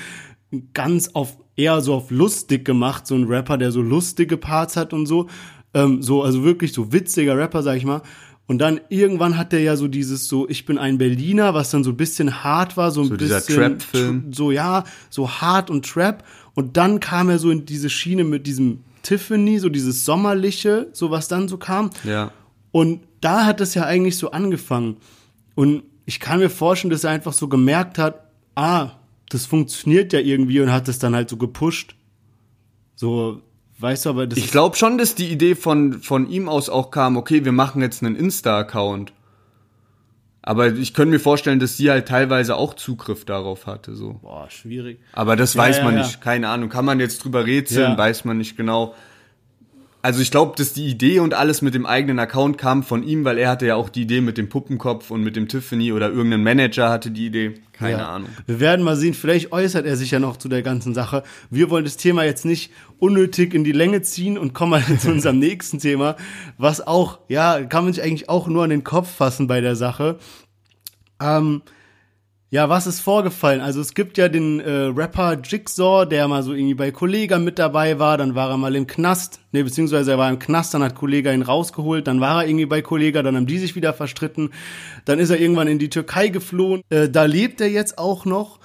[0.74, 4.92] ganz auf eher so auf lustig gemacht, so ein Rapper, der so lustige Parts hat
[4.92, 5.26] und so.
[5.74, 8.02] Ähm, so, also wirklich so witziger Rapper, sag ich mal.
[8.46, 11.84] Und dann irgendwann hat der ja so dieses so, ich bin ein Berliner, was dann
[11.84, 16.24] so ein bisschen hart war, so ein so bisschen so ja, so hart und Trap.
[16.54, 21.10] Und dann kam er so in diese Schiene mit diesem Tiffany, so dieses sommerliche, so
[21.10, 21.90] was dann so kam.
[22.04, 22.30] Ja.
[22.70, 24.96] Und da hat es ja eigentlich so angefangen.
[25.54, 28.92] Und ich kann mir vorstellen, dass er einfach so gemerkt hat, ah,
[29.28, 31.94] das funktioniert ja irgendwie und hat es dann halt so gepusht.
[32.94, 33.42] So,
[33.78, 34.38] weißt du, aber das.
[34.38, 37.82] Ich glaube schon, dass die Idee von, von ihm aus auch kam, okay, wir machen
[37.82, 39.12] jetzt einen Insta-Account.
[40.40, 44.14] Aber ich könnte mir vorstellen, dass sie halt teilweise auch Zugriff darauf hatte, so.
[44.22, 44.98] Boah, schwierig.
[45.12, 46.70] Aber das ja, weiß man ja, nicht, keine Ahnung.
[46.70, 48.94] Kann man jetzt drüber rätseln, weiß man nicht genau.
[50.00, 53.24] Also ich glaube, dass die Idee und alles mit dem eigenen Account kam von ihm,
[53.24, 56.08] weil er hatte ja auch die Idee mit dem Puppenkopf und mit dem Tiffany oder
[56.08, 57.54] irgendein Manager hatte die Idee.
[57.72, 58.08] Keine ja.
[58.08, 58.28] Ahnung.
[58.46, 61.24] Wir werden mal sehen, vielleicht äußert er sich ja noch zu der ganzen Sache.
[61.50, 65.10] Wir wollen das Thema jetzt nicht unnötig in die Länge ziehen und kommen mal zu
[65.10, 66.16] unserem nächsten Thema,
[66.58, 69.74] was auch, ja, kann man sich eigentlich auch nur an den Kopf fassen bei der
[69.74, 70.18] Sache.
[71.20, 71.62] Ähm,
[72.50, 73.60] ja, was ist vorgefallen?
[73.60, 77.58] Also es gibt ja den äh, Rapper Jigsaw, der mal so irgendwie bei Kollega mit
[77.58, 80.82] dabei war, dann war er mal im Knast, ne, beziehungsweise er war im Knast, dann
[80.82, 83.92] hat Kollega ihn rausgeholt, dann war er irgendwie bei Kollega, dann haben die sich wieder
[83.92, 84.50] verstritten,
[85.04, 88.60] dann ist er irgendwann in die Türkei geflohen, äh, da lebt er jetzt auch noch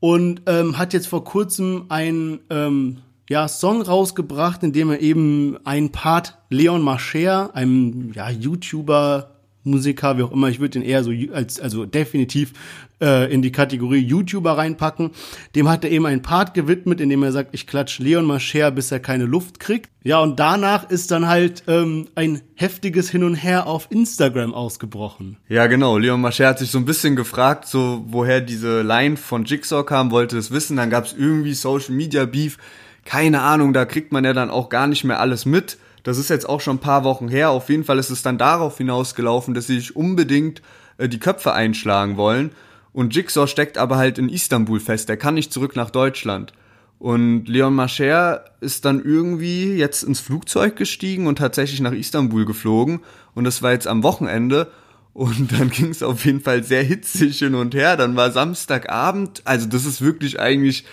[0.00, 5.58] und ähm, hat jetzt vor kurzem einen ähm, ja, Song rausgebracht, in dem er eben
[5.64, 9.35] einen Part Leon Marcher, einem ja, YouTuber,
[9.66, 12.52] Musiker, wie auch immer, ich würde den eher so als, also definitiv
[13.00, 15.10] äh, in die Kategorie YouTuber reinpacken.
[15.54, 18.70] Dem hat er eben einen Part gewidmet, in dem er sagt, ich klatsch Leon Mascher,
[18.70, 19.90] bis er keine Luft kriegt.
[20.02, 25.36] Ja, und danach ist dann halt ähm, ein heftiges Hin und Her auf Instagram ausgebrochen.
[25.48, 25.98] Ja, genau.
[25.98, 30.10] Leon Mascher hat sich so ein bisschen gefragt, so woher diese Line von Jigsaw kam,
[30.10, 30.76] wollte es wissen.
[30.76, 32.58] Dann gab es irgendwie Social Media Beef.
[33.04, 35.78] Keine Ahnung, da kriegt man ja dann auch gar nicht mehr alles mit.
[36.06, 37.50] Das ist jetzt auch schon ein paar Wochen her.
[37.50, 40.62] Auf jeden Fall ist es dann darauf hinausgelaufen, dass sie sich unbedingt
[40.98, 42.52] äh, die Köpfe einschlagen wollen.
[42.92, 45.10] Und Jigsaw steckt aber halt in Istanbul fest.
[45.10, 46.52] Er kann nicht zurück nach Deutschland.
[47.00, 53.00] Und Leon Mascher ist dann irgendwie jetzt ins Flugzeug gestiegen und tatsächlich nach Istanbul geflogen.
[53.34, 54.70] Und das war jetzt am Wochenende.
[55.12, 57.96] Und dann ging es auf jeden Fall sehr hitzig hin und her.
[57.96, 59.42] Dann war Samstagabend.
[59.44, 60.84] Also das ist wirklich eigentlich,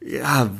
[0.00, 0.52] ja,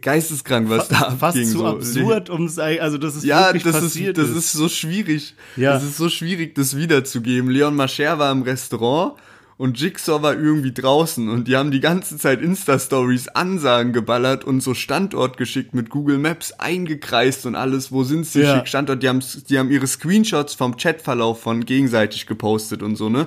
[0.00, 1.44] geisteskrank, was da Fast abging.
[1.44, 1.66] zu so.
[1.66, 5.34] absurd, um es also das ist Ja, wirklich das passiert ist, das ist so schwierig.
[5.56, 5.72] Ja.
[5.72, 7.50] Das ist so schwierig, das wiederzugeben.
[7.50, 9.14] Leon Mascher war im Restaurant
[9.56, 14.62] und Jigsaw war irgendwie draußen und die haben die ganze Zeit Insta-Stories Ansagen geballert und
[14.62, 17.90] so Standort geschickt mit Google Maps eingekreist und alles.
[17.90, 18.42] Wo sind sie?
[18.42, 18.56] Ja.
[18.56, 19.02] Schick Standort.
[19.02, 23.26] Die haben, die haben ihre Screenshots vom Chatverlauf von gegenseitig gepostet und so, ne?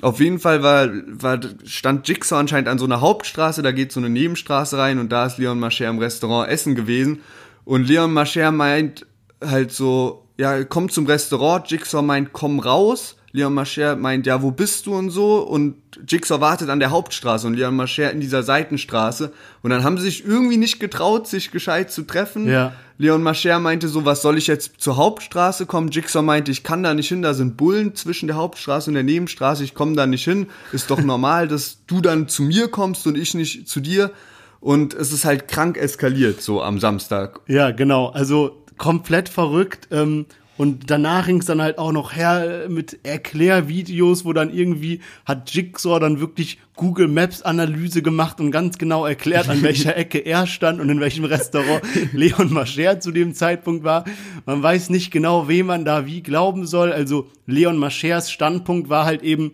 [0.00, 4.00] Auf jeden Fall war, war, stand Jigsaw anscheinend an so einer Hauptstraße, da geht so
[4.00, 7.20] eine Nebenstraße rein und da ist Leon Mascher im Restaurant essen gewesen.
[7.64, 9.06] Und Leon Mascher meint
[9.40, 13.16] halt so, ja, komm zum Restaurant, Jigsaw meint, komm raus.
[13.32, 15.38] Leon Mascher meint, ja, wo bist du und so?
[15.38, 15.76] Und
[16.06, 19.32] Jigsaw wartet an der Hauptstraße und Leon Mascher in dieser Seitenstraße.
[19.62, 22.46] Und dann haben sie sich irgendwie nicht getraut, sich gescheit zu treffen.
[22.46, 22.74] Ja.
[22.98, 25.88] Leon Mascher meinte so, was soll ich jetzt zur Hauptstraße kommen?
[25.88, 29.02] Jigsaw meinte, ich kann da nicht hin, da sind Bullen zwischen der Hauptstraße und der
[29.02, 30.48] Nebenstraße, ich komme da nicht hin.
[30.72, 34.12] Ist doch normal, dass du dann zu mir kommst und ich nicht zu dir.
[34.60, 37.40] Und es ist halt krank eskaliert, so am Samstag.
[37.48, 38.10] Ja, genau.
[38.10, 39.88] Also komplett verrückt.
[39.90, 40.26] Ähm,
[40.58, 45.50] und danach ging es dann halt auch noch her mit Erklärvideos, wo dann irgendwie hat
[45.50, 50.46] Jigsaw dann wirklich Google Maps Analyse gemacht und ganz genau erklärt, an welcher Ecke er
[50.46, 51.82] stand und in welchem Restaurant
[52.12, 54.04] Leon Mascher zu dem Zeitpunkt war.
[54.44, 56.92] Man weiß nicht genau, wem man da wie glauben soll.
[56.92, 59.52] Also Leon Maschers Standpunkt war halt eben,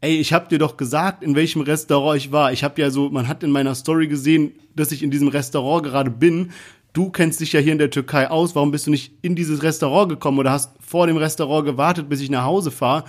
[0.00, 2.52] ey, ich hab dir doch gesagt, in welchem Restaurant ich war.
[2.52, 5.84] Ich hab ja so, man hat in meiner Story gesehen, dass ich in diesem Restaurant
[5.84, 6.50] gerade bin.
[6.96, 8.54] Du kennst dich ja hier in der Türkei aus.
[8.54, 12.22] Warum bist du nicht in dieses Restaurant gekommen oder hast vor dem Restaurant gewartet, bis
[12.22, 13.04] ich nach Hause fahre?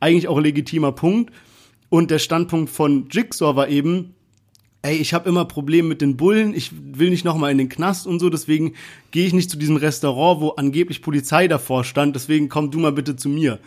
[0.00, 1.32] Eigentlich auch ein legitimer Punkt.
[1.88, 4.14] Und der Standpunkt von Jigsaw war eben,
[4.82, 8.06] ey, ich habe immer Probleme mit den Bullen, ich will nicht nochmal in den Knast
[8.06, 8.74] und so, deswegen
[9.12, 12.92] gehe ich nicht zu diesem Restaurant, wo angeblich Polizei davor stand, deswegen komm du mal
[12.92, 13.58] bitte zu mir.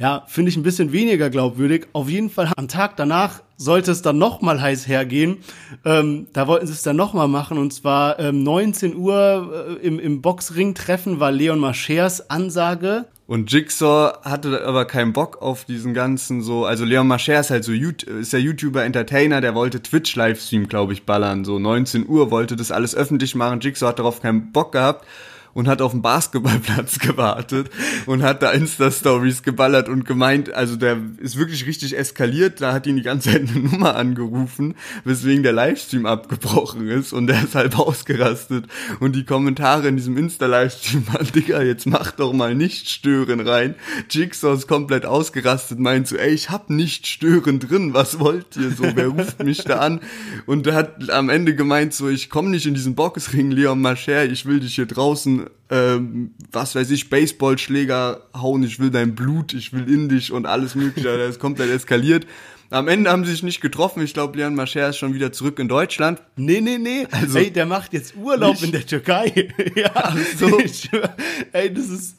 [0.00, 1.88] Ja, finde ich ein bisschen weniger glaubwürdig.
[1.92, 5.36] Auf jeden Fall am Tag danach sollte es dann nochmal heiß hergehen.
[5.84, 10.00] Ähm, da wollten sie es dann nochmal machen und zwar ähm, 19 Uhr äh, im,
[10.00, 13.04] im Boxring-Treffen war Leon Maschers Ansage.
[13.26, 17.64] Und Jigsaw hatte aber keinen Bock auf diesen ganzen so, also Leon Mascher ist halt
[17.64, 22.56] so, ist der YouTuber Entertainer, der wollte Twitch-Livestream, glaube ich, ballern, so 19 Uhr, wollte
[22.56, 25.06] das alles öffentlich machen, Jigsaw hat darauf keinen Bock gehabt
[25.54, 27.70] und hat auf dem Basketballplatz gewartet
[28.06, 32.86] und hat da Insta-Stories geballert und gemeint, also der ist wirklich richtig eskaliert, da hat
[32.86, 34.74] ihn die ganze Zeit eine Nummer angerufen,
[35.04, 38.66] weswegen der Livestream abgebrochen ist und der ist halb ausgerastet
[39.00, 43.74] und die Kommentare in diesem Insta-Livestream waren, Digga, jetzt mach doch mal nicht stören rein.
[44.08, 48.70] Jigsaw ist komplett ausgerastet, meint so, ey, ich hab nicht stören drin, was wollt ihr
[48.70, 50.00] so, wer ruft mich da an?
[50.46, 54.46] Und hat am Ende gemeint so, ich komme nicht in diesen Boxring, Leon Mascher, ich
[54.46, 55.39] will dich hier draußen
[55.70, 60.46] ähm, was weiß ich, Baseballschläger hauen, ich will dein Blut, ich will in dich und
[60.46, 62.26] alles mögliche, das ist komplett eskaliert.
[62.72, 64.00] Am Ende haben sie sich nicht getroffen.
[64.04, 66.22] Ich glaube, Leon Mascher ist schon wieder zurück in Deutschland.
[66.36, 67.04] Nee, nee, nee.
[67.10, 68.62] Also- ey, der macht jetzt Urlaub Nicht?
[68.64, 69.48] in der Türkei.
[69.74, 70.56] ja, Ach so.
[71.52, 72.16] Ey, das ist,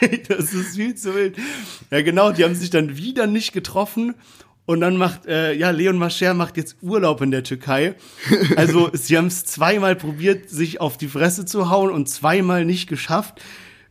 [0.28, 1.36] das ist viel zu wild.
[1.90, 4.14] Ja, genau, die haben sich dann wieder nicht getroffen.
[4.68, 7.94] Und dann macht, äh, ja, Leon Mascher macht jetzt Urlaub in der Türkei.
[8.56, 12.86] Also, sie haben es zweimal probiert, sich auf die Fresse zu hauen und zweimal nicht
[12.86, 13.40] geschafft.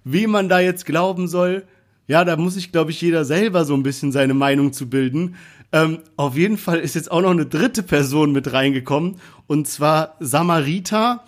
[0.04, 1.64] Wem man da jetzt glauben soll,
[2.06, 5.34] ja, da muss sich, glaube ich, jeder selber so ein bisschen seine Meinung zu bilden.
[5.72, 9.16] Ähm, auf jeden Fall ist jetzt auch noch eine dritte Person mit reingekommen.
[9.48, 11.24] Und zwar Samarita.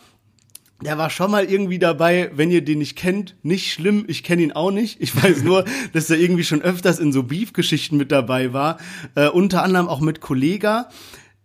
[0.81, 4.43] Der war schon mal irgendwie dabei, wenn ihr den nicht kennt, nicht schlimm, ich kenne
[4.43, 5.01] ihn auch nicht.
[5.01, 8.77] Ich weiß nur, dass er irgendwie schon öfters in so Beef-Geschichten mit dabei war.
[9.15, 10.87] Äh, unter anderem auch mit Kollega.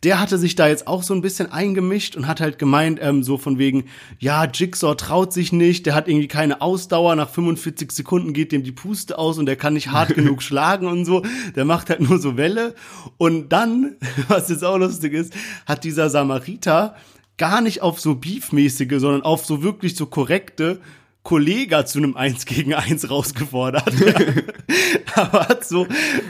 [0.04, 3.22] Der hatte sich da jetzt auch so ein bisschen eingemischt und hat halt gemeint, ähm,
[3.22, 3.86] so von wegen,
[4.20, 8.62] ja, Jigsaw traut sich nicht, der hat irgendwie keine Ausdauer, nach 45 Sekunden geht dem
[8.62, 11.22] die Puste aus und der kann nicht hart genug schlagen und so,
[11.56, 12.74] der macht halt nur so Welle.
[13.16, 13.96] Und dann,
[14.28, 15.32] was jetzt auch lustig ist,
[15.66, 16.94] hat dieser Samariter
[17.36, 20.80] gar nicht auf so beefmäßige, sondern auf so wirklich so korrekte
[21.24, 23.90] Kollega zu einem Eins gegen Eins rausgefordert.
[25.14, 25.86] Aber hat so,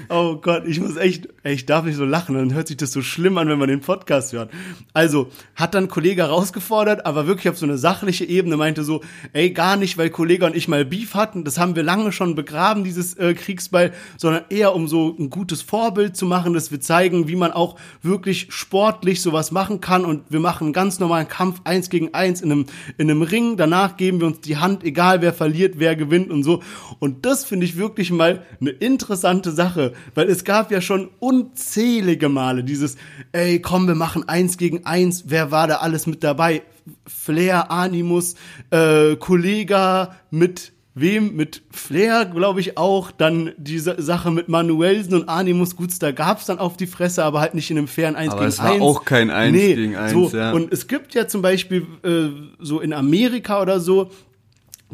[0.09, 2.93] oh Gott, ich muss echt, ey, ich darf nicht so lachen, dann hört sich das
[2.93, 4.53] so schlimm an, wenn man den Podcast hört.
[4.93, 9.01] Also, hat dann Kollege herausgefordert, aber wirklich auf so eine sachliche Ebene meinte so,
[9.33, 12.37] ey, gar nicht, weil Kollege und ich mal Beef hatten, das haben wir lange schon
[12.37, 16.81] begraben, dieses äh, Kriegsball, sondern eher um so ein gutes Vorbild zu machen, dass wir
[16.81, 21.27] zeigen, wie man auch wirklich sportlich sowas machen kann und wir machen einen ganz normalen
[21.27, 22.67] Kampf eins gegen eins in einem,
[22.97, 26.43] in einem Ring, danach geben wir uns die Hand egal wer verliert, wer gewinnt und
[26.43, 26.63] so.
[26.99, 32.29] Und das finde ich wirklich mal eine interessante Sache, weil es gab ja schon unzählige
[32.29, 32.97] Male dieses,
[33.33, 36.63] ey, komm, wir machen eins gegen eins, wer war da alles mit dabei?
[37.07, 38.35] Flair, Animus,
[38.71, 45.29] äh, Kollega mit wem mit Flair, glaube ich auch, dann diese Sache mit Manuelsen und
[45.29, 48.33] Animus, gut, da gab's dann auf die Fresse, aber halt nicht in einem fairen 1
[48.33, 48.83] aber gegen es war 1.
[48.83, 50.53] auch kein 1 nee, gegen 1, so, ja.
[50.53, 52.29] Und es gibt ja zum Beispiel äh,
[52.61, 54.11] so in Amerika oder so,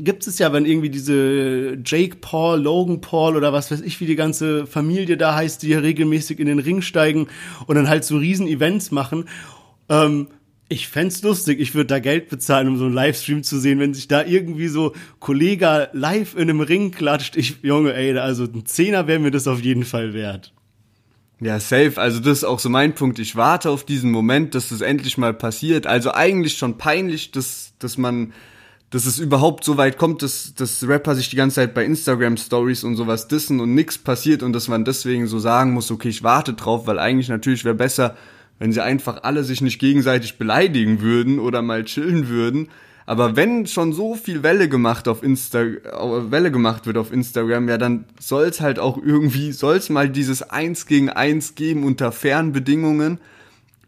[0.05, 4.07] gibt es ja, wenn irgendwie diese Jake Paul, Logan Paul oder was weiß ich, wie
[4.07, 7.29] die ganze Familie da heißt, die ja regelmäßig in den Ring steigen
[7.67, 9.25] und dann halt so riesen Events machen.
[9.89, 10.29] Ähm,
[10.69, 13.93] ich fänd's lustig, ich würde da Geld bezahlen, um so einen Livestream zu sehen, wenn
[13.93, 17.37] sich da irgendwie so Kollege live in einem Ring klatscht.
[17.37, 20.53] Ich, Junge, ey, also ein Zehner wäre mir das auf jeden Fall wert.
[21.41, 21.95] Ja, safe.
[21.97, 23.19] Also das ist auch so mein Punkt.
[23.19, 25.87] Ich warte auf diesen Moment, dass es endlich mal passiert.
[25.87, 28.33] Also eigentlich schon peinlich, dass, dass man,
[28.91, 32.37] dass es überhaupt so weit kommt, dass, dass Rapper sich die ganze Zeit bei Instagram
[32.37, 36.09] Stories und sowas dissen und nichts passiert und dass man deswegen so sagen muss, okay,
[36.09, 38.17] ich warte drauf, weil eigentlich natürlich wäre besser,
[38.59, 42.69] wenn sie einfach alle sich nicht gegenseitig beleidigen würden oder mal chillen würden.
[43.07, 47.79] Aber wenn schon so viel Welle gemacht auf Insta Welle gemacht wird auf Instagram, ja,
[47.79, 53.19] dann soll's halt auch irgendwie, soll's mal dieses Eins gegen Eins geben unter fairen Bedingungen.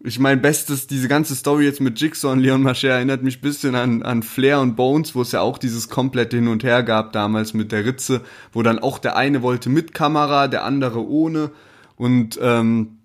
[0.05, 3.77] Ich mein Bestes, diese ganze Story jetzt mit Jigsaw und Leon Mascher erinnert mich bisschen
[3.77, 7.13] an, an Flair und Bones, wo es ja auch dieses komplette Hin und Her gab
[7.13, 8.23] damals mit der Ritze,
[8.53, 11.53] wo dann auch der eine wollte mit Kamera, der andere ohne.
[11.97, 12.99] Und ähm,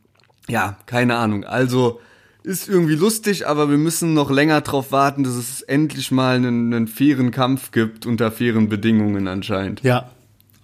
[0.48, 1.44] ja, keine Ahnung.
[1.44, 2.00] Also
[2.42, 6.74] ist irgendwie lustig, aber wir müssen noch länger drauf warten, dass es endlich mal einen,
[6.74, 9.84] einen fairen Kampf gibt unter fairen Bedingungen anscheinend.
[9.84, 10.10] Ja,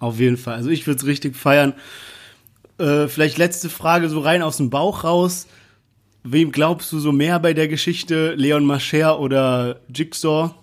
[0.00, 0.54] auf jeden Fall.
[0.54, 1.74] Also ich würde es richtig feiern.
[2.78, 5.46] Äh, vielleicht letzte Frage so rein aus dem Bauch raus.
[6.26, 8.34] Wem glaubst du so mehr bei der Geschichte?
[8.34, 10.54] Leon Mascher oder Jigsaw?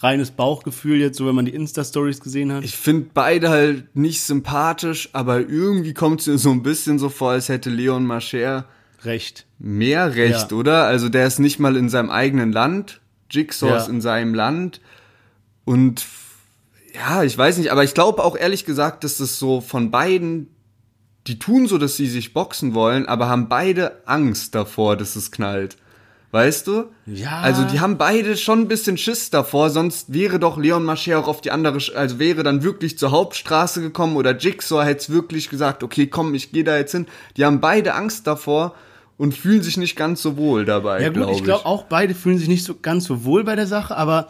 [0.00, 2.62] Reines Bauchgefühl jetzt, so wenn man die Insta-Stories gesehen hat.
[2.62, 7.08] Ich finde beide halt nicht sympathisch, aber irgendwie kommt es mir so ein bisschen so
[7.08, 8.66] vor, als hätte Leon Mascher
[9.02, 9.46] Recht.
[9.58, 10.56] mehr Recht, Ja.
[10.56, 10.84] oder?
[10.84, 13.76] Also der ist nicht mal in seinem eigenen Land, Jigsaw Ja.
[13.78, 14.80] ist in seinem Land
[15.64, 16.06] und
[16.94, 20.48] ja, ich weiß nicht, aber ich glaube auch ehrlich gesagt, dass das so von beiden,
[21.28, 25.30] die tun so, dass sie sich boxen wollen, aber haben beide Angst davor, dass es
[25.30, 25.76] knallt.
[26.30, 26.84] Weißt du?
[27.06, 27.40] Ja.
[27.40, 31.26] Also die haben beide schon ein bisschen Schiss davor, sonst wäre doch Leon Mascher auch
[31.26, 35.48] auf die andere, also wäre dann wirklich zur Hauptstraße gekommen oder Jigsaw hätte es wirklich
[35.48, 37.06] gesagt, okay, komm, ich gehe da jetzt hin.
[37.38, 38.74] Die haben beide Angst davor
[39.16, 42.14] und fühlen sich nicht ganz so wohl dabei, Ja gut, glaube ich glaube auch beide
[42.14, 44.28] fühlen sich nicht so ganz so wohl bei der Sache, aber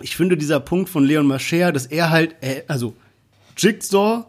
[0.00, 2.94] ich finde dieser Punkt von Leon Mascher, dass er halt, äh, also
[3.56, 4.26] Jigsaw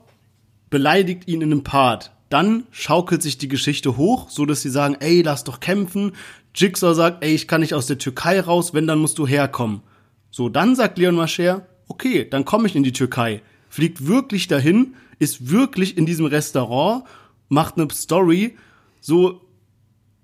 [0.69, 2.11] beleidigt ihn in einem Part.
[2.29, 6.13] Dann schaukelt sich die Geschichte hoch, so dass sie sagen, ey, lass doch kämpfen.
[6.53, 9.81] Jigsaw sagt, ey, ich kann nicht aus der Türkei raus, wenn, dann musst du herkommen.
[10.29, 13.41] So, dann sagt Leon Mascher, okay, dann komme ich in die Türkei.
[13.69, 17.05] Fliegt wirklich dahin, ist wirklich in diesem Restaurant,
[17.49, 18.57] macht eine Story,
[18.99, 19.41] so,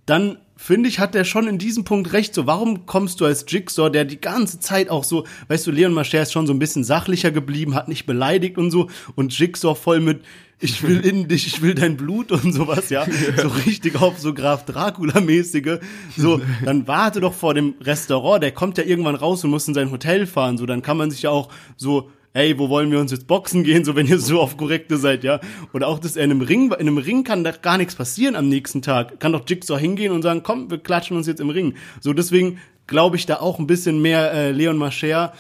[0.05, 2.33] dann finde ich, hat der schon in diesem Punkt recht.
[2.33, 5.93] So, warum kommst du als Jigsaw, der die ganze Zeit auch so, weißt du, Leon
[5.93, 9.75] Mascher ist schon so ein bisschen sachlicher geblieben, hat nicht beleidigt und so, und Jigsaw
[9.75, 10.21] voll mit,
[10.59, 13.05] ich will in dich, ich will dein Blut und sowas, ja.
[13.37, 15.79] So richtig auf so Graf Dracula-mäßige.
[16.15, 19.73] So, dann warte doch vor dem Restaurant, der kommt ja irgendwann raus und muss in
[19.73, 20.57] sein Hotel fahren.
[20.57, 23.63] So, dann kann man sich ja auch so, ey, wo wollen wir uns jetzt boxen
[23.63, 25.39] gehen, so wenn ihr so auf korrekte seid, ja.
[25.73, 28.35] Oder auch, dass er in einem Ring, in einem Ring kann da gar nichts passieren
[28.35, 29.19] am nächsten Tag.
[29.19, 31.75] Kann doch Jigsaw hingehen und sagen, komm, wir klatschen uns jetzt im Ring.
[32.01, 35.33] So, deswegen glaube ich da auch ein bisschen mehr äh, Leon Mascher.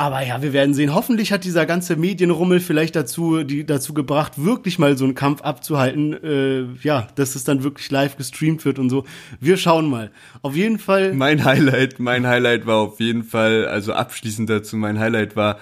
[0.00, 0.94] Aber ja, wir werden sehen.
[0.94, 5.42] Hoffentlich hat dieser ganze Medienrummel vielleicht dazu, die dazu gebracht, wirklich mal so einen Kampf
[5.42, 6.14] abzuhalten.
[6.24, 9.04] Äh, ja, dass es dann wirklich live gestreamt wird und so.
[9.40, 10.10] Wir schauen mal.
[10.40, 11.12] Auf jeden Fall.
[11.12, 15.58] Mein Highlight, mein Highlight war auf jeden Fall, also abschließend dazu, mein Highlight war,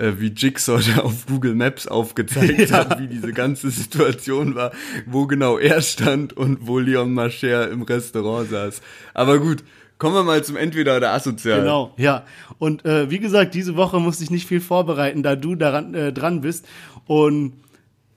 [0.00, 4.72] äh, wie Jigsaw da auf Google Maps aufgezeigt hat, wie diese ganze Situation war,
[5.06, 8.80] wo genau er stand und wo Leon Mascher im Restaurant saß.
[9.14, 9.62] Aber gut,
[9.98, 11.60] kommen wir mal zum Entweder oder Asozial.
[11.60, 12.24] Genau, ja.
[12.58, 16.12] Und äh, wie gesagt, diese Woche musste ich nicht viel vorbereiten, da du daran äh,
[16.12, 16.66] dran bist.
[17.06, 17.54] Und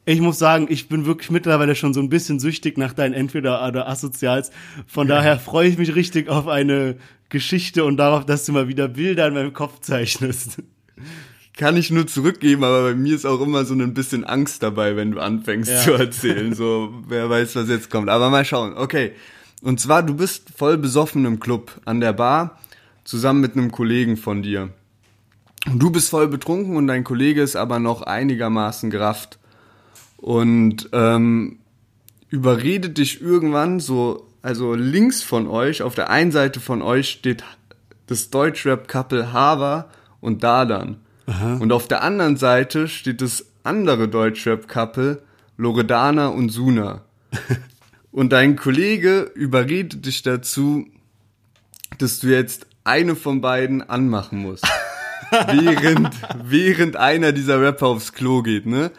[0.05, 3.65] ich muss sagen, ich bin wirklich mittlerweile schon so ein bisschen süchtig nach deinen Entweder-
[3.65, 4.51] oder Asozials.
[4.85, 6.97] Von daher freue ich mich richtig auf eine
[7.29, 10.61] Geschichte und darauf, dass du mal wieder Bilder in meinem Kopf zeichnest.
[11.55, 14.95] Kann ich nur zurückgeben, aber bei mir ist auch immer so ein bisschen Angst dabei,
[14.95, 15.79] wenn du anfängst Ja.
[15.81, 16.53] zu erzählen.
[16.55, 18.09] So, wer weiß, was jetzt kommt.
[18.09, 18.75] Aber mal schauen.
[18.75, 19.11] Okay.
[19.61, 22.59] Und zwar, du bist voll besoffen im Club an der Bar,
[23.03, 24.69] zusammen mit einem Kollegen von dir.
[25.71, 29.37] Und du bist voll betrunken und dein Kollege ist aber noch einigermaßen gerafft.
[30.17, 31.59] Und ähm,
[32.29, 37.43] überredet dich irgendwann so, also links von euch, auf der einen Seite von euch steht
[38.07, 39.89] das Deutschrap-Couple Hava
[40.19, 40.97] und Dadan.
[41.25, 45.21] Und auf der anderen Seite steht das andere Deutschrap-Couple
[45.57, 47.03] Loredana und Suna.
[48.11, 50.87] und dein Kollege überredet dich dazu,
[51.97, 54.67] dass du jetzt eine von beiden anmachen musst.
[55.31, 56.09] während,
[56.43, 58.91] während einer dieser Rapper aufs Klo geht, ne?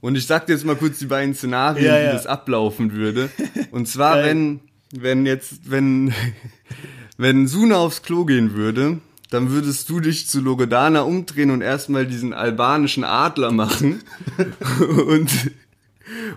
[0.00, 2.12] Und ich sag dir jetzt mal kurz die beiden Szenarien, Ja, wie ja.
[2.12, 3.28] das ablaufen würde.
[3.70, 4.60] Und zwar, wenn,
[4.92, 6.14] wenn jetzt, wenn,
[7.18, 8.98] wenn Suna aufs Klo gehen würde,
[9.30, 14.02] dann würdest du dich zu Loredana umdrehen und erstmal diesen albanischen Adler machen
[15.06, 15.30] und,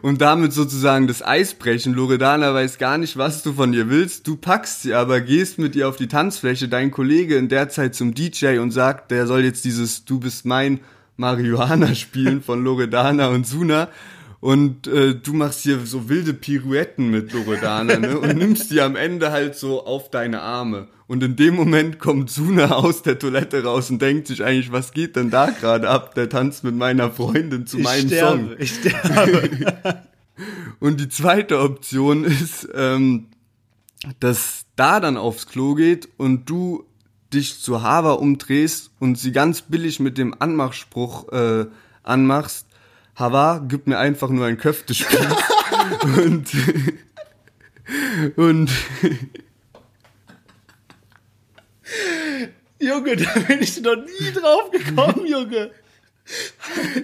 [0.03, 1.95] und damit sozusagen das Eis brechen.
[1.95, 4.27] Loredana weiß gar nicht, was du von ihr willst.
[4.27, 7.95] Du packst sie aber, gehst mit ihr auf die Tanzfläche, dein Kollege in der Zeit
[7.95, 10.79] zum DJ und sagt, der soll jetzt dieses Du bist mein
[11.17, 13.89] Marihuana spielen von Loredana und Suna.
[14.43, 18.19] Und äh, du machst hier so wilde Pirouetten mit Loredana ne?
[18.19, 20.89] und nimmst die am Ende halt so auf deine Arme.
[21.07, 24.91] Und in dem Moment kommt Suna aus der Toilette raus und denkt sich eigentlich, was
[24.91, 26.13] geht denn da gerade ab?
[26.15, 28.55] Der tanzt mit meiner Freundin zu Ich meinem sterbe, Song.
[28.59, 30.03] ich sterbe.
[30.81, 33.27] Und die zweite Option ist, ähm,
[34.19, 36.83] dass da dann aufs Klo geht und du
[37.33, 41.67] dich zu Hava umdrehst und sie ganz billig mit dem Anmachspruch äh,
[42.01, 42.65] anmachst.
[43.15, 45.19] Hava, gib mir einfach nur ein Köftespieß.
[46.17, 46.47] und
[48.35, 48.71] und
[52.79, 55.71] Junge, da bin ich noch nie drauf gekommen, Junge.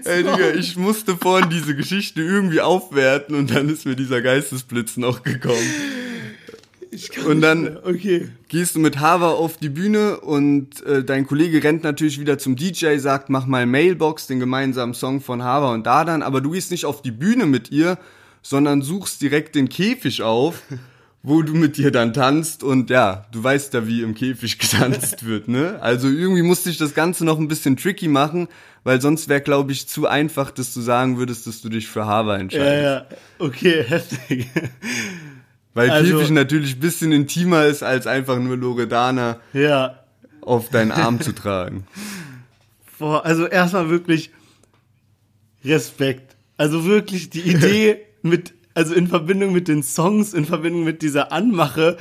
[0.06, 4.98] ey, Digga, ich musste vorhin diese Geschichte irgendwie aufwerten und dann ist mir dieser Geistesblitz
[4.98, 5.58] noch gekommen.
[7.28, 7.78] Und dann-.
[7.84, 8.30] Okay.
[8.48, 12.56] gehst du mit Hava auf die Bühne und äh, dein Kollege rennt natürlich wieder zum
[12.56, 16.72] DJ, sagt, mach mal Mailbox, den gemeinsamen Song von Hava und Dadan, aber du gehst
[16.72, 17.98] nicht auf die Bühne mit ihr,
[18.42, 20.62] sondern suchst direkt den Käfig auf,
[21.24, 25.26] wo du mit ihr dann tanzt und ja, du weißt ja, wie im Käfig getanzt
[25.26, 25.78] wird, ne?
[25.82, 28.48] Also irgendwie musste ich das Ganze noch ein bisschen tricky machen,
[28.86, 32.06] weil sonst wäre, glaube ich, zu einfach, dass du sagen würdest, dass du dich für
[32.06, 32.84] Hava Ja, entscheidest.
[33.12, 33.18] ja.
[33.38, 34.48] Okay, heftig.
[35.80, 40.00] Weil Also- Käfig natürlich ein bisschen intimer ist, als einfach nur Loredana Ja.
[40.42, 41.86] auf deinen Arm zu tragen.
[42.98, 44.32] Boah, also erstmal wirklich
[45.64, 46.36] Respekt.
[46.58, 51.32] Also wirklich die Idee mit, also in Verbindung mit den Songs, in Verbindung mit dieser
[51.32, 51.98] Anmache,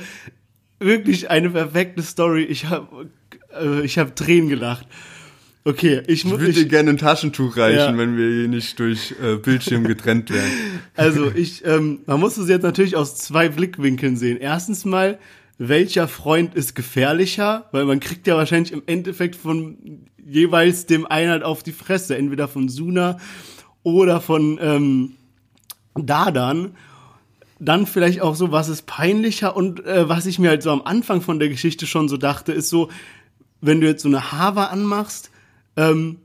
[0.79, 2.43] wirklich eine perfekte Story.
[2.43, 3.09] Ich habe
[3.59, 4.87] äh, ich habe Tränen gelacht.
[5.65, 7.97] Okay, ich Ich muss würde dir gerne ein Taschentuch reichen, Ja.
[7.97, 10.49] wenn wir hier nicht durch äh, Bildschirm getrennt werden.
[10.95, 14.37] Also ich, ähm, man muss es jetzt natürlich aus zwei Blickwinkeln sehen.
[14.39, 15.17] Erstens mal,
[15.57, 17.67] welcher Freund ist gefährlicher?
[17.71, 19.77] Weil man kriegt ja wahrscheinlich im Endeffekt von
[20.25, 23.17] jeweils dem einen halt auf die Fresse, entweder von Suna
[23.83, 25.13] oder von ähm,
[25.95, 26.71] Dadan.
[27.59, 30.81] Dann vielleicht auch so, was ist peinlicher und äh, was ich mir halt so am
[30.81, 32.89] Anfang von der Geschichte schon so dachte, ist so,
[33.61, 35.29] wenn du jetzt so eine Hava anmachst,
[35.79, 36.17] ähm,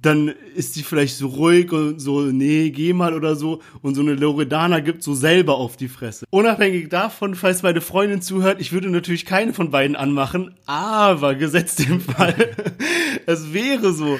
[0.00, 3.60] dann ist die vielleicht so ruhig und so, nee, geh mal oder so.
[3.82, 6.24] Und so eine Loredana gibt so selber auf die Fresse.
[6.30, 11.86] Unabhängig davon, falls meine Freundin zuhört, ich würde natürlich keine von beiden anmachen, aber gesetzt
[11.88, 12.34] im Fall,
[13.26, 14.18] es wäre so,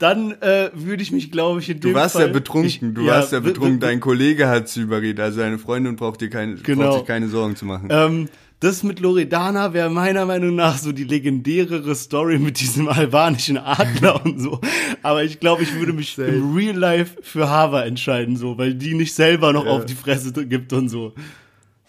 [0.00, 2.80] dann äh, würde ich mich, glaube ich, in dem Du warst Fall, ja betrunken, ich,
[2.80, 6.22] du warst ja be- betrunken, be- dein Kollege hat sie überredet, also deine Freundin braucht
[6.22, 6.86] dir keine, Genau.
[6.88, 7.86] braucht sich keine Sorgen zu machen.
[7.92, 8.28] Ähm,
[8.60, 14.24] das mit Loredana wäre meiner Meinung nach so die legendärere Story mit diesem albanischen Adler
[14.24, 14.60] und so.
[15.02, 18.94] Aber ich glaube, ich würde mich im Real Life für Hava entscheiden, so, weil die
[18.94, 21.14] nicht selber noch auf die Fresse gibt und so.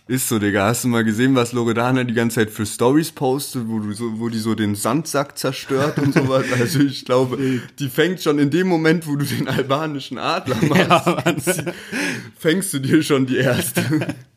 [0.07, 0.65] Ist so, Digga.
[0.65, 4.19] Hast du mal gesehen, was Loredana die ganze Zeit für Stories postet, wo du so,
[4.19, 6.45] wo die so den Sandsack zerstört und sowas?
[6.59, 7.37] Also ich glaube,
[7.79, 11.63] die fängt schon in dem Moment, wo du den albanischen Adler machst,
[12.37, 14.15] fängst du dir schon die erste.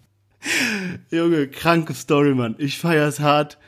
[1.11, 2.55] Junge, kranke Story, Mann.
[2.59, 3.59] Ich feier's hart.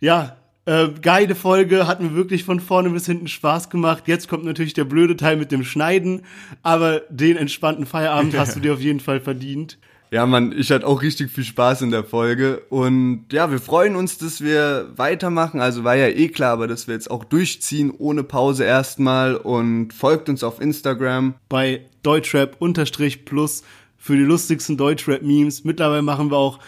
[0.00, 0.36] Ja,
[0.66, 4.04] äh, geile Folge, hat mir wirklich von vorne bis hinten Spaß gemacht.
[4.06, 6.22] Jetzt kommt natürlich der blöde Teil mit dem Schneiden,
[6.62, 9.78] aber den entspannten Feierabend hast du dir auf jeden Fall verdient.
[10.10, 12.62] Ja, Mann, ich hatte auch richtig viel Spaß in der Folge.
[12.68, 15.60] Und ja, wir freuen uns, dass wir weitermachen.
[15.60, 19.36] Also war ja eh klar, aber dass wir jetzt auch durchziehen, ohne Pause erstmal.
[19.36, 21.34] Und folgt uns auf Instagram.
[21.48, 23.64] Bei Deutschrap unterstrich plus
[23.98, 25.64] für die lustigsten Deutschrap-Memes.
[25.64, 26.58] Mittlerweile machen wir auch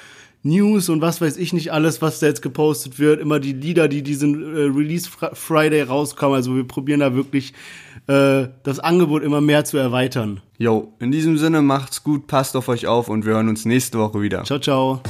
[0.42, 3.20] News und was weiß ich nicht alles, was da jetzt gepostet wird.
[3.20, 6.36] Immer die Lieder, die diesen äh, Release Friday rauskommen.
[6.36, 7.52] Also wir probieren da wirklich
[8.06, 10.40] äh, das Angebot immer mehr zu erweitern.
[10.58, 13.98] Jo, in diesem Sinne macht's gut, passt auf euch auf und wir hören uns nächste
[13.98, 14.44] Woche wieder.
[14.44, 15.02] Ciao, ciao.